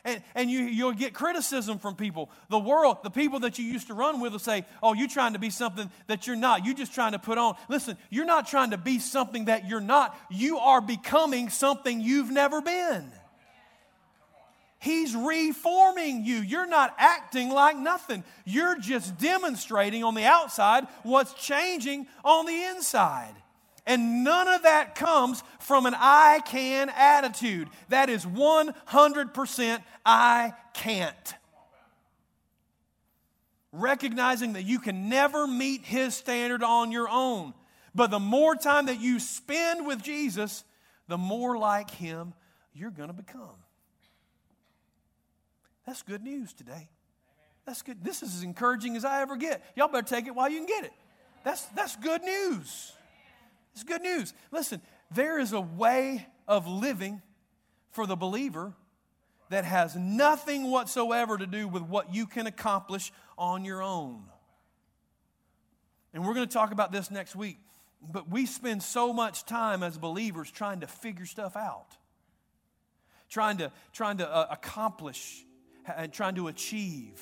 And, 0.05 0.23
and 0.35 0.51
you, 0.51 0.61
you'll 0.61 0.93
get 0.93 1.13
criticism 1.13 1.79
from 1.79 1.95
people. 1.95 2.31
The 2.49 2.59
world, 2.59 2.99
the 3.03 3.11
people 3.11 3.41
that 3.41 3.59
you 3.59 3.65
used 3.65 3.89
to 3.89 3.95
run 3.95 4.21
with 4.21 4.33
will 4.33 4.39
say, 4.39 4.65
Oh, 4.83 4.95
you're 4.95 5.09
trying 5.09 5.35
to 5.35 5.39
be 5.39 5.51
something 5.51 5.91
that 6.07 6.27
you're 6.27 6.37
not. 6.37 6.65
You're 6.65 6.75
just 6.75 6.95
trying 6.95 7.13
to 7.13 7.19
put 7.19 7.39
on. 7.39 7.57
Listen, 7.69 7.97
you're 8.09 8.25
not 8.25 8.47
trying 8.47 8.71
to 8.71 8.79
be 8.79 8.99
something 8.99 9.47
that 9.47 9.69
you're 9.69 9.81
not. 9.81 10.19
You 10.31 10.59
are 10.59 10.81
becoming 10.81 11.51
something 11.51 12.01
you've 12.01 12.31
never 12.31 12.63
been. 12.63 13.11
He's 14.81 15.15
reforming 15.15 16.25
you. 16.25 16.37
You're 16.37 16.67
not 16.67 16.95
acting 16.97 17.51
like 17.51 17.77
nothing. 17.77 18.25
You're 18.47 18.79
just 18.79 19.19
demonstrating 19.19 20.03
on 20.05 20.15
the 20.15 20.25
outside 20.25 20.87
what's 21.03 21.35
changing 21.35 22.07
on 22.25 22.47
the 22.47 22.65
inside. 22.65 23.35
And 23.91 24.23
none 24.23 24.47
of 24.47 24.63
that 24.63 24.95
comes 24.95 25.43
from 25.59 25.85
an 25.85 25.97
I 25.99 26.43
can 26.47 26.91
attitude. 26.91 27.69
That 27.89 28.09
is 28.09 28.25
100% 28.25 29.83
I 30.07 30.53
can't. 30.73 31.35
Recognizing 33.73 34.53
that 34.53 34.63
you 34.63 34.79
can 34.79 35.09
never 35.09 35.45
meet 35.45 35.85
His 35.85 36.15
standard 36.15 36.63
on 36.63 36.93
your 36.93 37.09
own. 37.09 37.53
But 37.93 38.13
the 38.13 38.21
more 38.21 38.55
time 38.55 38.87
that 38.87 39.01
you 39.01 39.19
spend 39.19 39.85
with 39.85 40.01
Jesus, 40.03 40.63
the 41.09 41.19
more 41.19 41.59
like 41.59 41.91
Him 41.91 42.33
you're 42.73 42.93
going 42.93 43.09
to 43.09 43.13
become. 43.13 43.59
That's 45.85 46.03
good 46.03 46.23
news 46.23 46.53
today. 46.53 46.89
That's 47.67 47.83
good. 47.83 48.05
This 48.05 48.23
is 48.23 48.37
as 48.37 48.43
encouraging 48.45 48.95
as 48.95 49.05
I 49.05 49.21
ever 49.23 49.37
get. 49.37 49.65
Y'all 49.75 49.89
better 49.89 50.07
take 50.07 50.29
it 50.29 50.35
while 50.37 50.49
you 50.49 50.59
can 50.59 50.67
get 50.67 50.85
it. 50.85 50.93
That's, 51.43 51.65
that's 51.75 51.97
good 51.97 52.23
news. 52.23 52.93
It's 53.73 53.85
good 53.85 54.03
news. 54.03 54.35
Listen, 54.51 54.81
there 55.11 55.39
is 55.39 55.53
a 55.53 55.61
way 55.61 56.27
of 56.47 56.67
living 56.67 57.23
for 57.91 58.07
the 58.07 58.17
believer 58.17 58.75
that 59.51 59.65
has 59.65 59.97
nothing 59.97 60.71
whatsoever 60.71 61.37
to 61.37 61.47
do 61.47 61.67
with 61.67 61.83
what 61.83 62.15
you 62.15 62.27
can 62.27 62.47
accomplish 62.47 63.13
on 63.37 63.65
your 63.65 63.83
own. 63.83 64.23
And 66.15 66.25
we're 66.27 66.35
going 66.35 66.47
to 66.47 66.53
talk 66.53 66.73
about 66.73 66.93
this 66.93 67.11
next 67.11 67.37
week. 67.37 67.59
But 68.03 68.31
we 68.31 68.47
spend 68.47 68.83
so 68.83 69.13
much 69.13 69.45
time 69.45 69.83
as 69.83 69.99
believers 69.99 70.51
trying 70.51 70.81
to 70.81 70.87
figure 70.87 71.27
stuff 71.27 71.57
out, 71.57 71.97
trying 73.29 73.59
to, 73.59 73.71
trying 73.93 74.19
to 74.19 74.29
uh, 74.29 74.47
accomplish 74.51 75.45
and 75.97 76.13
trying 76.13 76.37
to 76.37 76.49
achieve, 76.49 77.21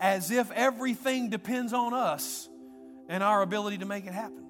as 0.00 0.30
if 0.30 0.50
everything 0.50 1.30
depends 1.30 1.72
on 1.72 1.94
us 1.94 2.48
and 3.08 3.22
our 3.22 3.42
ability 3.42 3.78
to 3.78 3.86
make 3.86 4.06
it 4.06 4.12
happen. 4.12 4.46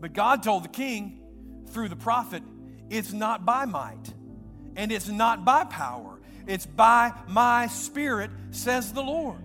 But 0.00 0.12
God 0.12 0.42
told 0.42 0.64
the 0.64 0.68
king 0.68 1.20
through 1.70 1.88
the 1.88 1.96
prophet, 1.96 2.42
It's 2.90 3.12
not 3.12 3.44
by 3.44 3.64
might 3.64 4.14
and 4.76 4.92
it's 4.92 5.08
not 5.08 5.44
by 5.44 5.64
power, 5.64 6.20
it's 6.46 6.64
by 6.64 7.12
my 7.26 7.66
spirit, 7.66 8.30
says 8.52 8.92
the 8.92 9.02
Lord. 9.02 9.40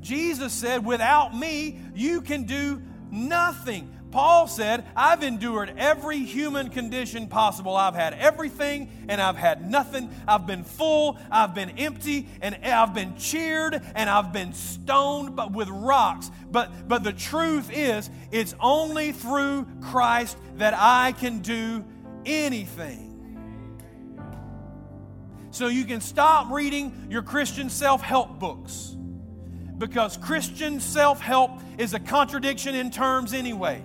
Jesus 0.00 0.54
said, 0.54 0.84
Without 0.84 1.36
me, 1.36 1.78
you 1.94 2.22
can 2.22 2.44
do 2.44 2.82
nothing. 3.10 3.94
Paul 4.10 4.48
said, 4.48 4.84
I've 4.96 5.22
endured 5.22 5.74
every 5.76 6.18
human 6.18 6.70
condition 6.70 7.28
possible. 7.28 7.76
I've 7.76 7.94
had 7.94 8.14
everything 8.14 8.90
and 9.08 9.20
I've 9.20 9.36
had 9.36 9.70
nothing. 9.70 10.10
I've 10.26 10.46
been 10.46 10.64
full, 10.64 11.16
I've 11.30 11.54
been 11.54 11.70
empty, 11.78 12.28
and 12.42 12.56
I've 12.64 12.92
been 12.92 13.16
cheered 13.16 13.80
and 13.94 14.10
I've 14.10 14.32
been 14.32 14.52
stoned 14.52 15.36
but 15.36 15.52
with 15.52 15.68
rocks. 15.68 16.30
But 16.50 16.88
but 16.88 17.04
the 17.04 17.12
truth 17.12 17.70
is, 17.72 18.10
it's 18.32 18.54
only 18.60 19.12
through 19.12 19.66
Christ 19.80 20.36
that 20.56 20.74
I 20.76 21.12
can 21.12 21.38
do 21.38 21.84
anything. 22.26 23.06
So 25.52 25.68
you 25.68 25.84
can 25.84 26.00
stop 26.00 26.50
reading 26.50 27.06
your 27.10 27.22
Christian 27.22 27.70
self-help 27.70 28.38
books 28.38 28.96
because 29.78 30.16
Christian 30.16 30.78
self-help 30.80 31.60
is 31.78 31.94
a 31.94 31.98
contradiction 31.98 32.74
in 32.74 32.90
terms 32.90 33.32
anyway. 33.32 33.82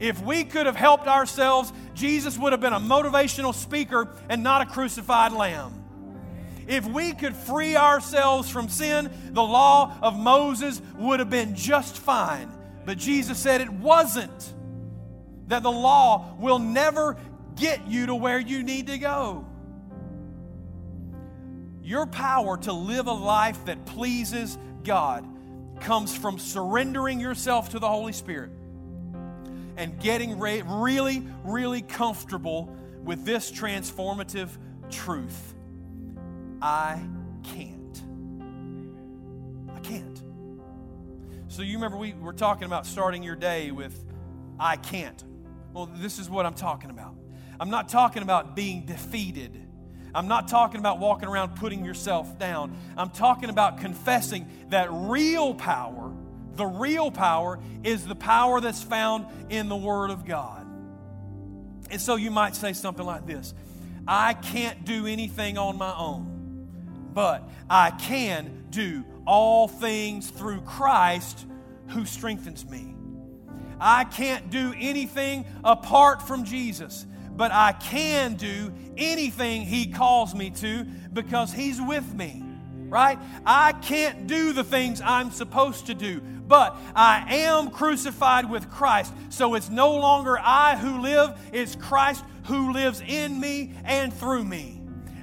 If 0.00 0.20
we 0.22 0.44
could 0.44 0.66
have 0.66 0.76
helped 0.76 1.06
ourselves, 1.06 1.72
Jesus 1.94 2.36
would 2.38 2.52
have 2.52 2.60
been 2.60 2.72
a 2.72 2.80
motivational 2.80 3.54
speaker 3.54 4.08
and 4.28 4.42
not 4.42 4.62
a 4.62 4.66
crucified 4.66 5.32
lamb. 5.32 5.84
If 6.66 6.86
we 6.86 7.12
could 7.12 7.36
free 7.36 7.76
ourselves 7.76 8.48
from 8.48 8.68
sin, 8.68 9.10
the 9.32 9.42
law 9.42 9.96
of 10.02 10.18
Moses 10.18 10.80
would 10.96 11.20
have 11.20 11.30
been 11.30 11.54
just 11.54 11.98
fine. 11.98 12.50
But 12.84 12.98
Jesus 12.98 13.38
said 13.38 13.60
it 13.60 13.70
wasn't. 13.70 14.52
That 15.48 15.62
the 15.62 15.70
law 15.70 16.36
will 16.38 16.58
never 16.58 17.16
get 17.54 17.86
you 17.86 18.06
to 18.06 18.14
where 18.14 18.38
you 18.38 18.62
need 18.62 18.86
to 18.86 18.98
go. 18.98 19.46
Your 21.82 22.06
power 22.06 22.56
to 22.58 22.72
live 22.72 23.06
a 23.06 23.12
life 23.12 23.66
that 23.66 23.84
pleases 23.84 24.56
God 24.84 25.26
comes 25.80 26.16
from 26.16 26.38
surrendering 26.38 27.20
yourself 27.20 27.70
to 27.70 27.78
the 27.78 27.88
Holy 27.88 28.14
Spirit 28.14 28.50
and 29.76 29.98
getting 30.00 30.38
re- 30.38 30.62
really, 30.66 31.26
really 31.44 31.82
comfortable 31.82 32.74
with 33.02 33.24
this 33.24 33.50
transformative 33.50 34.50
truth. 34.90 35.54
I 36.62 37.00
can't. 37.42 38.02
I 39.74 39.80
can't. 39.80 40.22
So, 41.48 41.62
you 41.62 41.74
remember 41.74 41.96
we 41.96 42.14
were 42.14 42.32
talking 42.32 42.64
about 42.64 42.86
starting 42.86 43.22
your 43.22 43.36
day 43.36 43.70
with, 43.70 44.04
I 44.58 44.76
can't. 44.76 45.22
Well, 45.72 45.86
this 45.86 46.18
is 46.18 46.30
what 46.30 46.46
I'm 46.46 46.54
talking 46.54 46.90
about. 46.90 47.14
I'm 47.60 47.70
not 47.70 47.88
talking 47.88 48.22
about 48.22 48.56
being 48.56 48.86
defeated. 48.86 49.60
I'm 50.14 50.28
not 50.28 50.48
talking 50.48 50.78
about 50.78 51.00
walking 51.00 51.28
around 51.28 51.56
putting 51.56 51.84
yourself 51.84 52.38
down. 52.38 52.76
I'm 52.96 53.10
talking 53.10 53.50
about 53.50 53.78
confessing 53.78 54.48
that 54.68 54.88
real 54.90 55.54
power 55.54 56.12
The 56.56 56.66
real 56.66 57.10
power 57.10 57.58
is 57.82 58.06
the 58.06 58.14
power 58.14 58.60
that's 58.60 58.82
found 58.82 59.26
in 59.50 59.68
the 59.68 59.76
Word 59.76 60.10
of 60.10 60.24
God. 60.24 60.66
And 61.90 62.00
so 62.00 62.16
you 62.16 62.30
might 62.30 62.56
say 62.56 62.72
something 62.72 63.04
like 63.04 63.26
this 63.26 63.54
I 64.06 64.34
can't 64.34 64.84
do 64.84 65.06
anything 65.06 65.58
on 65.58 65.78
my 65.78 65.94
own, 65.94 66.68
but 67.12 67.48
I 67.68 67.90
can 67.90 68.66
do 68.70 69.04
all 69.26 69.68
things 69.68 70.30
through 70.30 70.60
Christ 70.62 71.46
who 71.88 72.04
strengthens 72.04 72.68
me. 72.68 72.94
I 73.80 74.04
can't 74.04 74.50
do 74.50 74.74
anything 74.78 75.44
apart 75.62 76.22
from 76.22 76.44
Jesus, 76.44 77.06
but 77.30 77.50
I 77.50 77.72
can 77.72 78.34
do 78.34 78.72
anything 78.96 79.62
He 79.62 79.86
calls 79.86 80.34
me 80.34 80.50
to 80.50 80.84
because 81.12 81.52
He's 81.52 81.80
with 81.80 82.14
me, 82.14 82.43
right? 82.88 83.18
I 83.44 83.72
can't 83.72 84.26
do 84.26 84.52
the 84.52 84.64
things 84.64 85.00
I'm 85.00 85.30
supposed 85.30 85.86
to 85.86 85.94
do, 85.94 86.20
but 86.20 86.76
I 86.94 87.36
am 87.36 87.70
crucified 87.70 88.50
with 88.50 88.70
Christ. 88.70 89.12
So 89.30 89.54
it's 89.54 89.70
no 89.70 89.96
longer 89.96 90.38
I 90.38 90.76
who 90.76 91.00
live, 91.00 91.38
it's 91.52 91.76
Christ 91.76 92.24
who 92.44 92.72
lives 92.72 93.02
in 93.06 93.40
me 93.40 93.72
and 93.84 94.12
through 94.12 94.44
me. 94.44 94.73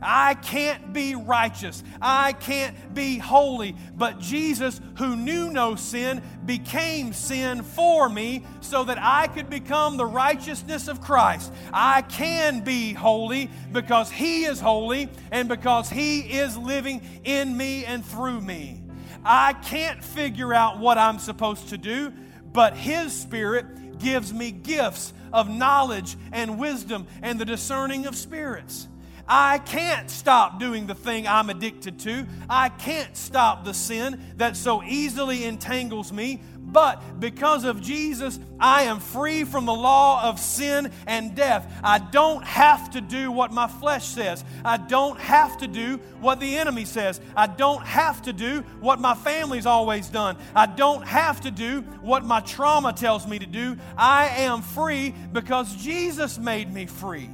I 0.01 0.33
can't 0.33 0.93
be 0.93 1.15
righteous. 1.15 1.83
I 2.01 2.33
can't 2.33 2.93
be 2.93 3.17
holy. 3.17 3.75
But 3.95 4.19
Jesus, 4.19 4.81
who 4.97 5.15
knew 5.15 5.51
no 5.51 5.75
sin, 5.75 6.23
became 6.45 7.13
sin 7.13 7.61
for 7.61 8.09
me 8.09 8.43
so 8.61 8.83
that 8.85 8.97
I 8.99 9.27
could 9.27 9.49
become 9.49 9.97
the 9.97 10.05
righteousness 10.05 10.87
of 10.87 11.01
Christ. 11.01 11.53
I 11.71 12.01
can 12.01 12.61
be 12.61 12.93
holy 12.93 13.49
because 13.71 14.09
He 14.09 14.45
is 14.45 14.59
holy 14.59 15.09
and 15.31 15.47
because 15.47 15.89
He 15.89 16.21
is 16.21 16.57
living 16.57 17.01
in 17.23 17.55
me 17.55 17.85
and 17.85 18.03
through 18.03 18.41
me. 18.41 18.81
I 19.23 19.53
can't 19.53 20.03
figure 20.03 20.53
out 20.53 20.79
what 20.79 20.97
I'm 20.97 21.19
supposed 21.19 21.69
to 21.69 21.77
do, 21.77 22.11
but 22.51 22.75
His 22.75 23.13
Spirit 23.13 23.99
gives 23.99 24.33
me 24.33 24.51
gifts 24.51 25.13
of 25.31 25.49
knowledge 25.49 26.17
and 26.31 26.57
wisdom 26.57 27.07
and 27.21 27.39
the 27.39 27.45
discerning 27.45 28.07
of 28.07 28.15
spirits. 28.15 28.87
I 29.27 29.59
can't 29.59 30.09
stop 30.09 30.59
doing 30.59 30.87
the 30.87 30.95
thing 30.95 31.27
I'm 31.27 31.49
addicted 31.49 31.99
to. 31.99 32.25
I 32.49 32.69
can't 32.69 33.15
stop 33.15 33.65
the 33.65 33.73
sin 33.73 34.21
that 34.37 34.57
so 34.57 34.83
easily 34.83 35.45
entangles 35.45 36.11
me. 36.11 36.41
But 36.71 37.19
because 37.19 37.65
of 37.65 37.81
Jesus, 37.81 38.39
I 38.57 38.83
am 38.83 38.99
free 38.99 39.43
from 39.43 39.65
the 39.65 39.73
law 39.73 40.23
of 40.23 40.39
sin 40.39 40.91
and 41.05 41.35
death. 41.35 41.69
I 41.83 41.99
don't 41.99 42.45
have 42.45 42.91
to 42.91 43.01
do 43.01 43.29
what 43.31 43.51
my 43.51 43.67
flesh 43.67 44.05
says. 44.05 44.45
I 44.63 44.77
don't 44.77 45.19
have 45.19 45.57
to 45.57 45.67
do 45.67 45.97
what 46.21 46.39
the 46.39 46.57
enemy 46.57 46.85
says. 46.85 47.19
I 47.35 47.47
don't 47.47 47.85
have 47.85 48.21
to 48.23 48.33
do 48.33 48.61
what 48.79 49.01
my 49.01 49.15
family's 49.15 49.65
always 49.65 50.07
done. 50.07 50.37
I 50.55 50.65
don't 50.65 51.05
have 51.05 51.41
to 51.41 51.51
do 51.51 51.81
what 52.01 52.23
my 52.23 52.39
trauma 52.39 52.93
tells 52.93 53.27
me 53.27 53.39
to 53.39 53.45
do. 53.45 53.75
I 53.97 54.27
am 54.27 54.61
free 54.61 55.13
because 55.33 55.75
Jesus 55.75 56.37
made 56.37 56.73
me 56.73 56.85
free. 56.85 57.29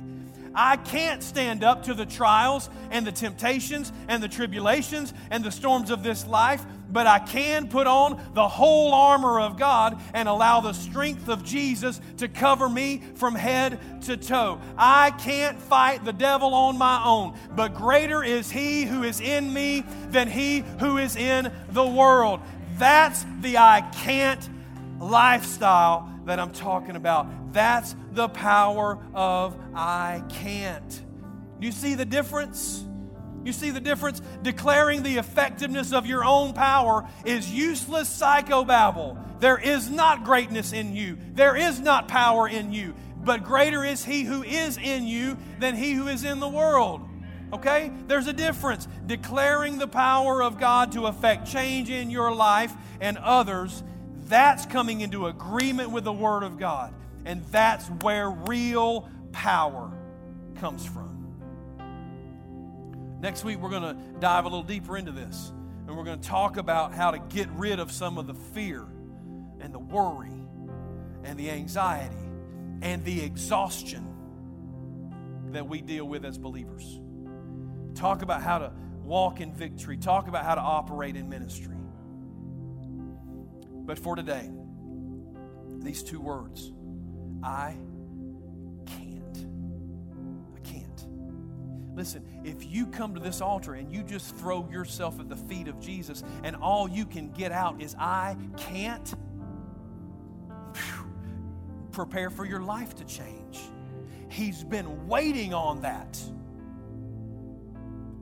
I 0.58 0.78
can't 0.78 1.22
stand 1.22 1.64
up 1.64 1.84
to 1.84 1.94
the 1.94 2.08
trials 2.08 2.72
and 2.90 3.06
the 3.06 3.12
temptations 3.12 3.94
and 4.08 4.24
the 4.24 4.28
tribulations 4.28 5.14
and 5.30 5.44
the 5.44 5.52
storms 5.52 5.92
of 5.92 6.02
this 6.02 6.26
life, 6.26 6.66
but 6.90 7.06
I 7.06 7.20
can 7.20 7.68
put 7.68 7.86
on 7.86 8.20
the 8.34 8.48
whole 8.48 8.92
armor 8.92 9.40
of 9.40 9.60
God 9.60 10.02
and 10.16 10.28
allow 10.28 10.62
the 10.62 10.74
strength 10.74 11.30
of 11.30 11.44
Jesus 11.44 12.02
to 12.18 12.28
cover 12.28 12.68
me 12.68 13.04
from 13.14 13.36
head 13.36 13.80
to 14.06 14.18
toe. 14.18 14.60
I 14.80 15.12
can't 15.12 15.60
fight 15.60 16.04
the 16.04 16.12
devil 16.14 16.56
on 16.56 16.76
my 16.80 17.04
own, 17.06 17.38
but 17.56 17.76
greater 17.76 18.24
is 18.24 18.50
he 18.50 18.84
who 18.84 19.04
is 19.04 19.22
in 19.22 19.54
me 19.54 19.84
than 20.10 20.28
he 20.28 20.64
who 20.80 20.98
is 20.98 21.16
in 21.16 21.52
the 21.70 21.86
world. 21.86 22.40
That's 22.80 23.24
the 23.42 23.60
I 23.60 23.82
can't 23.94 24.50
lifestyle 25.00 26.17
that 26.28 26.40
I'm 26.40 26.52
talking 26.52 26.96
about. 26.96 27.54
That's 27.54 27.96
the 28.12 28.30
power 28.30 29.00
of 29.14 29.58
I 29.74 30.24
can't. 30.30 31.04
You 31.60 31.72
see 31.72 31.96
the 31.96 32.06
difference? 32.06 32.84
You 33.44 33.54
see 33.54 33.72
the 33.72 33.80
difference? 33.80 34.22
Declaring 34.42 35.04
the 35.04 35.18
effectiveness 35.18 35.94
of 35.94 36.06
your 36.06 36.24
own 36.24 36.54
power 36.54 37.08
is 37.26 37.50
useless 37.50 38.10
psychobabble. 38.10 39.40
There 39.40 39.58
is 39.58 39.90
not 39.90 40.24
greatness 40.24 40.74
in 40.74 40.96
you, 40.96 41.18
there 41.34 41.56
is 41.56 41.80
not 41.80 42.08
power 42.08 42.48
in 42.48 42.72
you, 42.72 42.94
but 43.24 43.44
greater 43.44 43.84
is 43.84 44.04
He 44.04 44.24
who 44.24 44.44
is 44.44 44.78
in 44.78 45.06
you 45.06 45.38
than 45.60 45.76
He 45.76 45.94
who 45.94 46.08
is 46.08 46.24
in 46.24 46.40
the 46.40 46.50
world. 46.50 47.02
Okay? 47.54 47.92
There's 48.08 48.28
a 48.28 48.34
difference. 48.34 48.88
Declaring 49.06 49.78
the 49.78 49.88
power 49.88 50.44
of 50.44 50.60
God 50.60 50.92
to 50.92 51.06
affect 51.06 51.48
change 51.48 51.90
in 51.90 52.10
your 52.10 52.34
life 52.36 52.74
and 53.00 53.18
others 53.18 53.84
that's 54.30 54.66
coming 54.66 55.02
into 55.02 55.28
agreement 55.28 55.92
with 55.92 56.04
the 56.04 56.14
Word 56.14 56.44
of 56.44 56.58
God. 56.58 56.94
And 57.26 57.44
that's 57.46 57.88
where 57.88 58.30
real 58.30 59.10
power 59.32 59.92
comes 60.56 60.86
from. 60.86 61.14
Next 63.20 63.44
week, 63.44 63.60
we're 63.60 63.70
going 63.70 63.96
to 63.96 63.98
dive 64.20 64.46
a 64.46 64.48
little 64.48 64.64
deeper 64.64 64.98
into 64.98 65.12
this. 65.12 65.52
And 65.88 65.96
we're 65.96 66.04
going 66.04 66.20
to 66.20 66.28
talk 66.28 66.58
about 66.58 66.94
how 66.94 67.12
to 67.12 67.20
get 67.20 67.50
rid 67.52 67.80
of 67.80 67.92
some 67.92 68.18
of 68.18 68.28
the 68.28 68.34
fear 68.34 68.86
and 69.60 69.74
the 69.74 69.80
worry 69.80 70.30
and 71.24 71.38
the 71.38 71.50
anxiety 71.50 72.16
and 72.82 73.04
the 73.04 73.24
exhaustion 73.24 74.06
that 75.52 75.68
we 75.68 75.82
deal 75.82 76.06
with 76.06 76.26
as 76.26 76.38
believers. 76.38 77.00
Talk 77.96 78.22
about 78.22 78.44
how 78.44 78.60
to 78.60 78.72
walk 79.04 79.40
in 79.42 79.54
victory, 79.54 79.98
talk 79.98 80.28
about 80.28 80.44
how 80.44 80.56
to 80.56 80.62
operate 80.62 81.16
in 81.16 81.30
ministry. 81.30 81.77
But 83.88 83.98
for 83.98 84.16
today, 84.18 84.52
these 85.80 86.04
two 86.04 86.20
words 86.20 86.74
I 87.42 87.78
can't. 88.86 89.48
I 90.56 90.60
can't. 90.60 91.08
Listen, 91.96 92.24
if 92.44 92.66
you 92.66 92.86
come 92.86 93.16
to 93.16 93.22
this 93.22 93.40
altar 93.40 93.76
and 93.76 93.92
you 93.92 94.04
just 94.04 94.36
throw 94.36 94.70
yourself 94.70 95.20
at 95.22 95.30
the 95.30 95.38
feet 95.38 95.70
of 95.70 95.80
Jesus 95.80 96.24
and 96.44 96.56
all 96.58 96.90
you 96.90 97.06
can 97.06 97.32
get 97.32 97.54
out 97.54 97.82
is 97.82 97.96
I 97.98 98.36
can't, 98.58 99.16
prepare 101.92 102.30
for 102.30 102.46
your 102.46 102.62
life 102.62 102.94
to 102.96 103.06
change. 103.06 103.60
He's 104.30 104.64
been 104.64 105.08
waiting 105.08 105.54
on 105.54 105.82
that. 105.82 106.22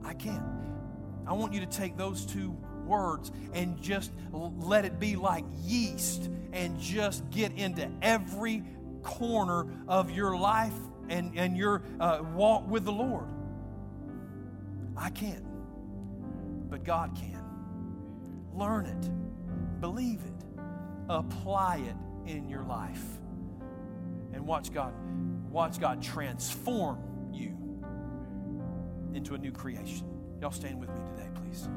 I 0.04 0.14
can't. 0.14 0.42
I 1.26 1.32
want 1.32 1.52
you 1.52 1.60
to 1.60 1.66
take 1.66 1.96
those 1.96 2.24
two 2.24 2.56
words 2.86 3.32
and 3.52 3.80
just 3.80 4.12
let 4.32 4.84
it 4.84 4.98
be 4.98 5.16
like 5.16 5.44
yeast 5.62 6.30
and 6.52 6.78
just 6.78 7.28
get 7.30 7.52
into 7.52 7.90
every 8.02 8.62
corner 9.02 9.66
of 9.88 10.10
your 10.10 10.36
life 10.36 10.74
and, 11.08 11.36
and 11.38 11.56
your 11.56 11.82
uh, 12.00 12.22
walk 12.34 12.68
with 12.68 12.84
the 12.84 12.92
Lord. 12.92 13.28
I 14.96 15.10
can't, 15.10 15.44
but 16.70 16.84
God 16.84 17.14
can. 17.14 17.42
Learn 18.54 18.86
it, 18.86 19.80
believe 19.80 20.20
it, 20.20 20.60
apply 21.08 21.76
it 21.86 22.30
in 22.30 22.48
your 22.48 22.64
life, 22.64 23.04
and 24.32 24.46
watch 24.46 24.72
God, 24.72 24.94
watch 25.50 25.78
God 25.78 26.02
transform 26.02 26.98
you 27.32 27.56
into 29.14 29.34
a 29.34 29.38
new 29.38 29.52
creation. 29.52 30.06
Y'all 30.40 30.50
stand 30.50 30.80
with 30.80 30.88
me 30.90 31.00
today, 31.14 31.28
please. 31.34 31.68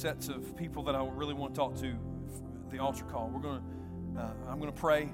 Sets 0.00 0.28
of 0.28 0.56
people 0.56 0.82
that 0.84 0.94
I 0.94 1.06
really 1.06 1.34
want 1.34 1.54
to 1.54 1.58
talk 1.58 1.76
to 1.80 1.94
the 2.70 2.78
altar 2.78 3.04
call. 3.04 3.28
We're 3.28 3.40
going 3.40 3.60
to, 3.60 4.20
uh, 4.20 4.32
I'm 4.48 4.58
going 4.58 4.72
to 4.72 4.78
pray. 4.78 5.10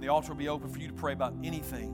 The 0.00 0.08
altar 0.08 0.30
will 0.30 0.38
be 0.38 0.48
open 0.48 0.70
for 0.70 0.78
you 0.78 0.88
to 0.88 0.94
pray 0.94 1.12
about 1.12 1.34
anything, 1.44 1.90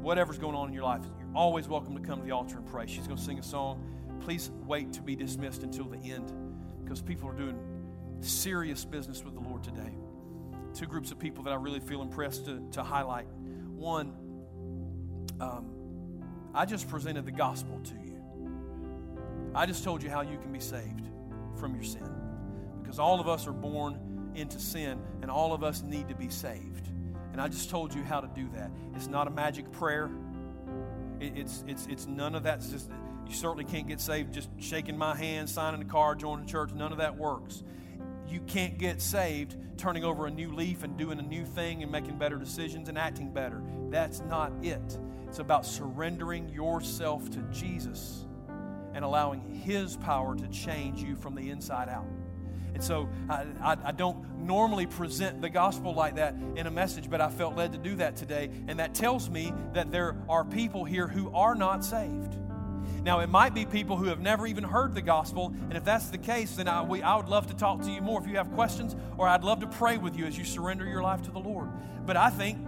whatever's 0.00 0.38
going 0.38 0.54
on 0.54 0.68
in 0.68 0.74
your 0.74 0.84
life. 0.84 1.02
You're 1.04 1.36
always 1.36 1.68
welcome 1.68 1.94
to 1.94 2.00
come 2.00 2.20
to 2.20 2.24
the 2.24 2.32
altar 2.32 2.56
and 2.56 2.66
pray. 2.66 2.86
She's 2.86 3.06
going 3.06 3.18
to 3.18 3.22
sing 3.22 3.38
a 3.38 3.42
song. 3.42 3.84
Please 4.20 4.50
wait 4.66 4.94
to 4.94 5.02
be 5.02 5.14
dismissed 5.14 5.62
until 5.62 5.84
the 5.84 5.98
end 5.98 6.32
because 6.82 7.02
people 7.02 7.28
are 7.28 7.34
doing 7.34 7.58
serious 8.20 8.86
business 8.86 9.22
with 9.22 9.34
the 9.34 9.40
Lord 9.40 9.62
today. 9.62 9.94
Two 10.72 10.86
groups 10.86 11.10
of 11.10 11.18
people 11.18 11.44
that 11.44 11.50
I 11.50 11.56
really 11.56 11.80
feel 11.80 12.00
impressed 12.00 12.46
to, 12.46 12.66
to 12.72 12.82
highlight. 12.82 13.26
One, 13.76 14.14
um, 15.38 15.66
I 16.54 16.64
just 16.64 16.88
presented 16.88 17.26
the 17.26 17.32
gospel 17.32 17.78
to 17.84 17.94
you. 17.94 18.22
I 19.54 19.66
just 19.66 19.84
told 19.84 20.02
you 20.02 20.08
how 20.08 20.22
you 20.22 20.38
can 20.38 20.50
be 20.50 20.60
saved 20.60 21.08
from 21.58 21.74
your 21.74 21.84
sin. 21.84 22.08
Because 22.80 22.98
all 22.98 23.20
of 23.20 23.28
us 23.28 23.46
are 23.46 23.52
born 23.52 24.32
into 24.34 24.58
sin 24.58 25.00
and 25.22 25.30
all 25.30 25.52
of 25.52 25.62
us 25.62 25.82
need 25.82 26.08
to 26.08 26.14
be 26.14 26.28
saved. 26.28 26.88
And 27.32 27.40
I 27.40 27.48
just 27.48 27.70
told 27.70 27.94
you 27.94 28.02
how 28.02 28.20
to 28.20 28.28
do 28.28 28.48
that. 28.56 28.70
It's 28.94 29.06
not 29.06 29.26
a 29.26 29.30
magic 29.30 29.70
prayer. 29.72 30.10
it's, 31.20 31.64
it's, 31.66 31.86
it's 31.86 32.06
none 32.06 32.34
of 32.34 32.44
that. 32.44 32.58
It's 32.58 32.70
just, 32.70 32.90
you 33.26 33.34
certainly 33.34 33.64
can't 33.64 33.86
get 33.86 34.00
saved 34.00 34.32
just 34.32 34.48
shaking 34.58 34.96
my 34.96 35.14
hand, 35.14 35.50
signing 35.50 35.82
a 35.82 35.84
card, 35.84 36.18
joining 36.20 36.46
the 36.46 36.50
church. 36.50 36.72
None 36.72 36.92
of 36.92 36.98
that 36.98 37.16
works. 37.16 37.62
you 38.28 38.40
can't 38.40 38.78
get 38.78 39.00
saved 39.00 39.56
turning 39.76 40.04
over 40.04 40.26
a 40.26 40.30
new 40.30 40.52
leaf 40.52 40.82
and 40.82 40.96
doing 40.96 41.18
a 41.18 41.22
new 41.22 41.44
thing 41.44 41.82
and 41.82 41.92
making 41.92 42.18
better 42.18 42.36
decisions 42.36 42.88
and 42.88 42.98
acting 42.98 43.32
better. 43.32 43.62
That's 43.90 44.20
not 44.20 44.52
it. 44.62 44.98
It's 45.26 45.38
about 45.38 45.64
surrendering 45.64 46.48
yourself 46.48 47.30
to 47.30 47.38
Jesus 47.52 48.26
and 48.98 49.04
allowing 49.04 49.40
His 49.64 49.96
power 49.96 50.34
to 50.34 50.48
change 50.48 51.00
you 51.00 51.14
from 51.14 51.36
the 51.36 51.50
inside 51.50 51.88
out. 51.88 52.08
And 52.74 52.82
so 52.82 53.08
I, 53.30 53.46
I, 53.62 53.76
I, 53.84 53.92
don't 53.92 54.40
normally 54.40 54.86
present 54.86 55.40
the 55.40 55.48
gospel 55.48 55.94
like 55.94 56.16
that 56.16 56.34
in 56.56 56.66
a 56.66 56.70
message, 56.72 57.08
but 57.08 57.20
I 57.20 57.28
felt 57.28 57.54
led 57.54 57.70
to 57.74 57.78
do 57.78 57.94
that 57.94 58.16
today. 58.16 58.50
And 58.66 58.80
that 58.80 58.94
tells 58.94 59.30
me 59.30 59.52
that 59.72 59.92
there 59.92 60.16
are 60.28 60.44
people 60.44 60.84
here 60.84 61.06
who 61.06 61.32
are 61.32 61.54
not 61.54 61.84
saved. 61.84 62.36
Now, 63.04 63.20
it 63.20 63.28
might 63.28 63.54
be 63.54 63.64
people 63.64 63.96
who 63.96 64.06
have 64.06 64.18
never 64.18 64.48
even 64.48 64.64
heard 64.64 64.96
the 64.96 65.02
gospel, 65.02 65.54
and 65.68 65.76
if 65.76 65.84
that's 65.84 66.10
the 66.10 66.18
case, 66.18 66.56
then 66.56 66.66
I, 66.66 66.82
we, 66.82 67.00
I 67.00 67.14
would 67.14 67.28
love 67.28 67.46
to 67.46 67.54
talk 67.54 67.82
to 67.82 67.90
you 67.92 68.02
more 68.02 68.20
if 68.20 68.26
you 68.26 68.34
have 68.34 68.50
questions, 68.54 68.96
or 69.16 69.28
I'd 69.28 69.44
love 69.44 69.60
to 69.60 69.68
pray 69.68 69.96
with 69.96 70.16
you 70.16 70.26
as 70.26 70.36
you 70.36 70.44
surrender 70.44 70.84
your 70.84 71.02
life 71.04 71.22
to 71.22 71.30
the 71.30 71.38
Lord. 71.38 71.68
But 72.04 72.16
I 72.16 72.30
think 72.30 72.58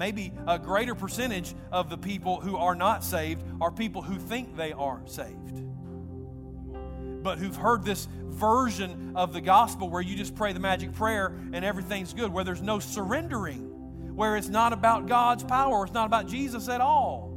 maybe 0.00 0.32
a 0.46 0.58
greater 0.58 0.94
percentage 0.94 1.54
of 1.70 1.90
the 1.90 1.98
people 1.98 2.40
who 2.40 2.56
are 2.56 2.74
not 2.74 3.04
saved 3.04 3.44
are 3.60 3.70
people 3.70 4.00
who 4.00 4.18
think 4.18 4.56
they 4.56 4.72
are 4.72 5.02
saved, 5.04 5.62
but 7.22 7.38
who've 7.38 7.54
heard 7.54 7.84
this 7.84 8.08
version 8.28 9.12
of 9.14 9.34
the 9.34 9.42
gospel 9.42 9.90
where 9.90 10.00
you 10.00 10.16
just 10.16 10.34
pray 10.34 10.54
the 10.54 10.58
magic 10.58 10.90
prayer 10.92 11.36
and 11.52 11.66
everything's 11.66 12.14
good, 12.14 12.32
where 12.32 12.44
there's 12.44 12.62
no 12.62 12.78
surrendering, 12.78 14.16
where 14.16 14.38
it's 14.38 14.48
not 14.48 14.72
about 14.72 15.06
God's 15.06 15.44
power, 15.44 15.84
it's 15.84 15.92
not 15.92 16.06
about 16.06 16.26
Jesus 16.26 16.70
at 16.70 16.80
all. 16.80 17.36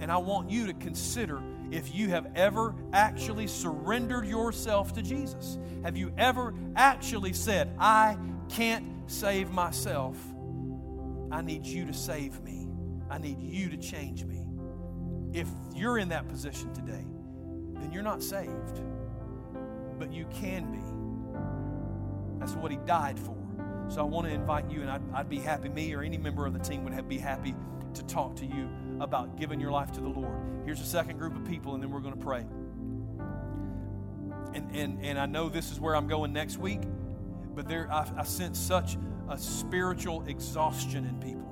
And 0.00 0.10
I 0.10 0.16
want 0.16 0.50
you 0.50 0.66
to 0.66 0.74
consider 0.74 1.40
if 1.70 1.94
you 1.94 2.08
have 2.08 2.26
ever 2.34 2.74
actually 2.92 3.46
surrendered 3.46 4.26
yourself 4.26 4.94
to 4.94 5.02
Jesus. 5.02 5.58
Have 5.84 5.96
you 5.96 6.12
ever 6.18 6.54
actually 6.74 7.34
said, 7.34 7.72
I 7.78 8.18
can't 8.48 8.84
save 9.06 9.52
myself? 9.52 10.16
I 11.30 11.42
need 11.42 11.66
you 11.66 11.86
to 11.86 11.92
save 11.92 12.40
me. 12.42 12.68
I 13.10 13.18
need 13.18 13.40
you 13.40 13.68
to 13.70 13.76
change 13.76 14.24
me. 14.24 14.46
If 15.32 15.48
you're 15.74 15.98
in 15.98 16.08
that 16.10 16.28
position 16.28 16.72
today, 16.72 17.04
then 17.74 17.90
you're 17.92 18.02
not 18.02 18.22
saved. 18.22 18.80
But 19.98 20.12
you 20.12 20.26
can 20.26 20.70
be. 20.72 22.38
That's 22.38 22.54
what 22.54 22.70
He 22.70 22.78
died 22.78 23.18
for. 23.18 23.36
So 23.88 24.00
I 24.00 24.04
want 24.04 24.26
to 24.26 24.32
invite 24.32 24.70
you, 24.70 24.82
and 24.82 24.90
I'd, 24.90 25.02
I'd 25.14 25.28
be 25.28 25.38
happy, 25.38 25.68
me 25.68 25.94
or 25.94 26.02
any 26.02 26.18
member 26.18 26.46
of 26.46 26.52
the 26.52 26.58
team 26.58 26.84
would 26.84 26.92
have, 26.92 27.08
be 27.08 27.18
happy 27.18 27.54
to 27.94 28.04
talk 28.04 28.36
to 28.36 28.46
you 28.46 28.68
about 29.00 29.36
giving 29.36 29.60
your 29.60 29.70
life 29.70 29.92
to 29.92 30.00
the 30.00 30.08
Lord. 30.08 30.34
Here's 30.64 30.80
a 30.80 30.84
second 30.86 31.18
group 31.18 31.36
of 31.36 31.44
people, 31.44 31.74
and 31.74 31.82
then 31.82 31.90
we're 31.90 32.00
going 32.00 32.14
to 32.14 32.24
pray. 32.24 32.44
And, 34.54 34.74
and, 34.74 35.04
and 35.04 35.18
I 35.18 35.26
know 35.26 35.48
this 35.48 35.70
is 35.70 35.80
where 35.80 35.94
I'm 35.94 36.08
going 36.08 36.32
next 36.32 36.58
week, 36.58 36.80
but 37.54 37.68
there 37.68 37.90
I, 37.92 38.10
I 38.16 38.24
sense 38.24 38.58
such 38.58 38.96
a 39.28 39.36
spiritual 39.36 40.24
exhaustion 40.26 41.04
in 41.04 41.18
people. 41.20 41.42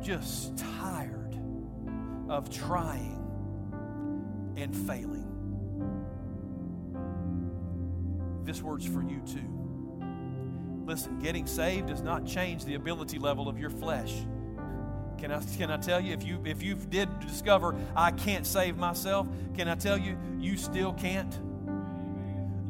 Just 0.00 0.56
tired 0.56 1.36
of 2.28 2.50
trying 2.50 3.24
and 4.56 4.74
failing. 4.74 5.24
This 8.44 8.62
word's 8.62 8.86
for 8.86 9.02
you 9.02 9.20
too. 9.26 9.54
Listen, 10.86 11.18
getting 11.18 11.46
saved 11.46 11.88
does 11.88 12.02
not 12.02 12.24
change 12.24 12.64
the 12.64 12.74
ability 12.74 13.18
level 13.18 13.48
of 13.48 13.58
your 13.58 13.70
flesh. 13.70 14.14
Can 15.18 15.32
I, 15.32 15.42
can 15.56 15.70
I 15.70 15.76
tell 15.76 16.00
you, 16.00 16.14
if 16.14 16.24
you 16.24 16.40
if 16.44 16.62
you 16.62 16.76
did 16.76 17.08
discover 17.20 17.74
I 17.96 18.12
can't 18.12 18.46
save 18.46 18.76
myself, 18.76 19.26
can 19.54 19.68
I 19.68 19.74
tell 19.74 19.98
you, 19.98 20.16
you 20.38 20.56
still 20.56 20.92
can't? 20.92 21.38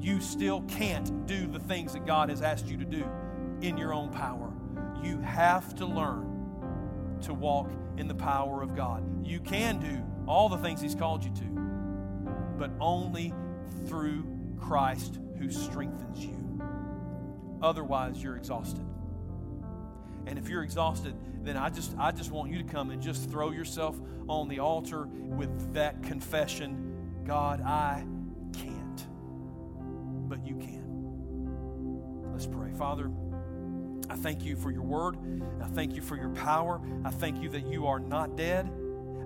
You 0.01 0.21
still 0.21 0.63
can't 0.63 1.27
do 1.27 1.47
the 1.47 1.61
things 1.61 1.93
that 1.93 2.07
God 2.07 2.31
has 2.31 2.41
asked 2.41 2.67
you 2.67 2.79
to 2.79 2.85
do 2.85 3.05
in 3.63 3.77
your 3.77 3.93
own 3.93 4.11
power. 4.11 4.53
You 5.03 5.19
have 5.21 5.75
to 5.77 5.87
learn 5.87 7.19
to 7.23 7.35
walk 7.35 7.71
in 7.97 8.09
the 8.09 8.15
power 8.15 8.63
of 8.63 8.75
God. 8.77 9.27
You 9.27 9.41
can 9.41 9.79
do 9.79 10.03
all 10.27 10.49
the 10.49 10.59
things 10.59 10.81
He's 10.81 10.95
called 10.95 11.25
you 11.25 11.31
to, 11.31 11.45
but 12.59 12.71
only 12.81 13.33
through 13.87 14.27
Christ 14.61 15.19
who 15.39 15.51
strengthens 15.51 16.25
you. 16.25 16.63
Otherwise, 17.63 18.23
you're 18.23 18.37
exhausted. 18.37 18.85
And 20.27 20.39
if 20.39 20.49
you're 20.49 20.63
exhausted, 20.63 21.15
then 21.43 21.57
I 21.57 21.71
just 21.71 21.97
I 21.99 22.13
just 22.13 22.31
want 22.31 22.51
you 22.51 22.59
to 22.59 22.65
come 22.65 22.91
and 22.91 23.01
just 23.01 23.31
throw 23.31 23.51
yourself 23.51 23.99
on 24.29 24.49
the 24.49 24.59
altar 24.59 25.07
with 25.07 25.75
that 25.75 26.03
confession, 26.03 27.23
God, 27.25 27.63
I 27.63 28.05
can't. 28.53 29.07
But 30.29 30.47
you 30.47 30.57
can. 30.57 32.29
Let's 32.33 32.47
pray. 32.47 32.73
Father, 32.73 33.11
I 34.11 34.17
thank 34.17 34.45
you 34.45 34.57
for 34.57 34.71
your 34.71 34.83
word. 34.83 35.17
I 35.63 35.67
thank 35.67 35.95
you 35.95 36.03
for 36.03 36.17
your 36.17 36.31
power. 36.31 36.81
I 37.05 37.11
thank 37.11 37.43
you 37.43 37.49
that 37.51 37.67
you 37.67 37.87
are 37.87 38.01
not 38.01 38.37
dead. 38.37 38.71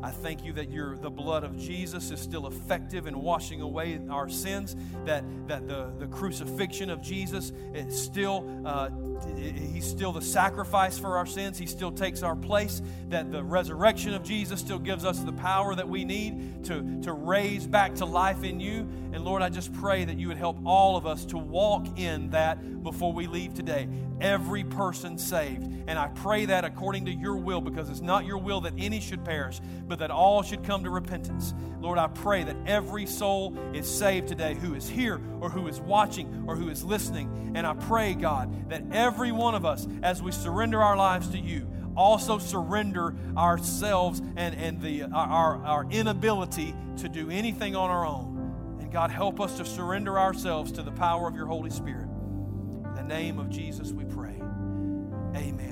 I 0.03 0.11
thank 0.11 0.45
you 0.45 0.53
that 0.55 0.71
your, 0.71 0.97
the 0.97 1.11
blood 1.11 1.45
of 1.45 1.57
Jesus 1.57 2.11
is 2.11 2.21
still 2.21 2.49
effective 2.49 3.07
in 3.07 3.21
washing 3.21 3.61
away 3.61 4.01
our 4.11 4.29
sins, 4.29 4.75
that, 5.05 5.25
that 5.47 5.69
the, 5.69 5.93
the 5.99 6.09
crucifixion 6.09 6.91
of 6.91 7.01
Jesus 7.01 7.53
is 7.73 8.03
still, 8.03 8.63
uh, 8.65 8.89
he's 9.37 9.89
still 9.89 10.13
the 10.13 10.23
sacrifice 10.23 10.99
for 10.99 11.17
our 11.17 11.27
sins. 11.27 11.59
He 11.59 11.67
still 11.67 11.93
takes 11.93 12.23
our 12.23 12.37
place, 12.37 12.83
that 13.09 13.31
the 13.31 13.43
resurrection 13.43 14.15
of 14.15 14.23
Jesus 14.23 14.61
still 14.61 14.79
gives 14.79 15.05
us 15.05 15.19
the 15.21 15.33
power 15.33 15.75
that 15.75 15.89
we 15.89 16.05
need 16.05 16.65
to, 16.65 17.01
to 17.03 17.13
raise 17.13 17.67
back 17.67 17.95
to 17.97 18.05
life 18.05 18.45
in 18.45 18.61
you. 18.61 18.89
And 19.13 19.25
Lord, 19.25 19.43
I 19.43 19.49
just 19.49 19.73
pray 19.75 20.05
that 20.05 20.19
you 20.19 20.29
would 20.29 20.37
help 20.37 20.59
all 20.65 20.97
of 20.97 21.07
us 21.07 21.25
to 21.27 21.39
walk 21.39 21.99
in 21.99 22.31
that 22.31 22.83
before 22.83 23.13
we 23.13 23.27
leave 23.27 23.55
today. 23.55 23.89
Every 24.21 24.65
person 24.65 25.19
saved. 25.19 25.69
And 25.87 25.99
I 25.99 26.09
pray 26.09 26.47
that 26.47 26.65
according 26.65 27.07
to 27.07 27.13
your 27.13 27.37
will, 27.37 27.61
because 27.61 27.91
it's 27.91 28.01
not 28.01 28.25
your 28.25 28.39
will 28.39 28.61
that 28.63 28.75
any 28.79 29.01
should 29.01 29.25
perish, 29.25 29.61
but 29.87 29.99
that 29.99 30.11
all 30.11 30.43
should 30.43 30.65
come 30.65 30.85
to 30.85 30.91
repentance. 30.91 31.55
Lord, 31.81 31.99
I 31.99 32.07
pray 32.07 32.45
that 32.45 32.57
every 32.67 33.07
soul 33.07 33.57
is 33.75 33.89
saved 33.89 34.29
today 34.29 34.55
who 34.55 34.75
is 34.75 34.89
here 34.89 35.21
or 35.41 35.51
who 35.51 35.67
is 35.67 35.81
watching 35.81 36.45
or 36.47 36.55
who 36.55 36.69
is 36.69 36.85
listening. 36.85 37.53
And 37.57 37.67
I 37.67 37.75
pray, 37.75 38.15
God, 38.15 38.71
that 38.71 38.85
every 39.13 39.31
one 39.31 39.55
of 39.55 39.67
us, 39.67 39.87
as 40.03 40.23
we 40.23 40.33
surrender 40.33 40.83
our 40.83 40.97
lives 40.97 41.29
to 41.29 41.39
you, 41.39 41.71
also 41.95 42.39
surrender 42.39 43.15
ourselves 43.37 44.23
and, 44.37 44.55
and 44.55 44.81
the, 44.81 45.03
our, 45.03 45.63
our 45.67 45.87
inability 45.91 46.75
to 46.97 47.11
do 47.11 47.29
anything 47.29 47.77
on 47.77 47.91
our 47.91 48.07
own. 48.07 48.79
And 48.81 48.91
God, 48.91 49.11
help 49.11 49.39
us 49.39 49.59
to 49.59 49.67
surrender 49.67 50.19
ourselves 50.19 50.73
to 50.73 50.83
the 50.83 50.93
power 50.93 51.29
of 51.29 51.37
your 51.37 51.45
Holy 51.45 51.69
Spirit. 51.69 52.09
In 52.87 52.95
the 52.95 53.03
name 53.03 53.39
of 53.39 53.51
Jesus, 53.51 53.93
we 53.93 54.05
pray. 54.07 54.41
Amen. 55.37 55.72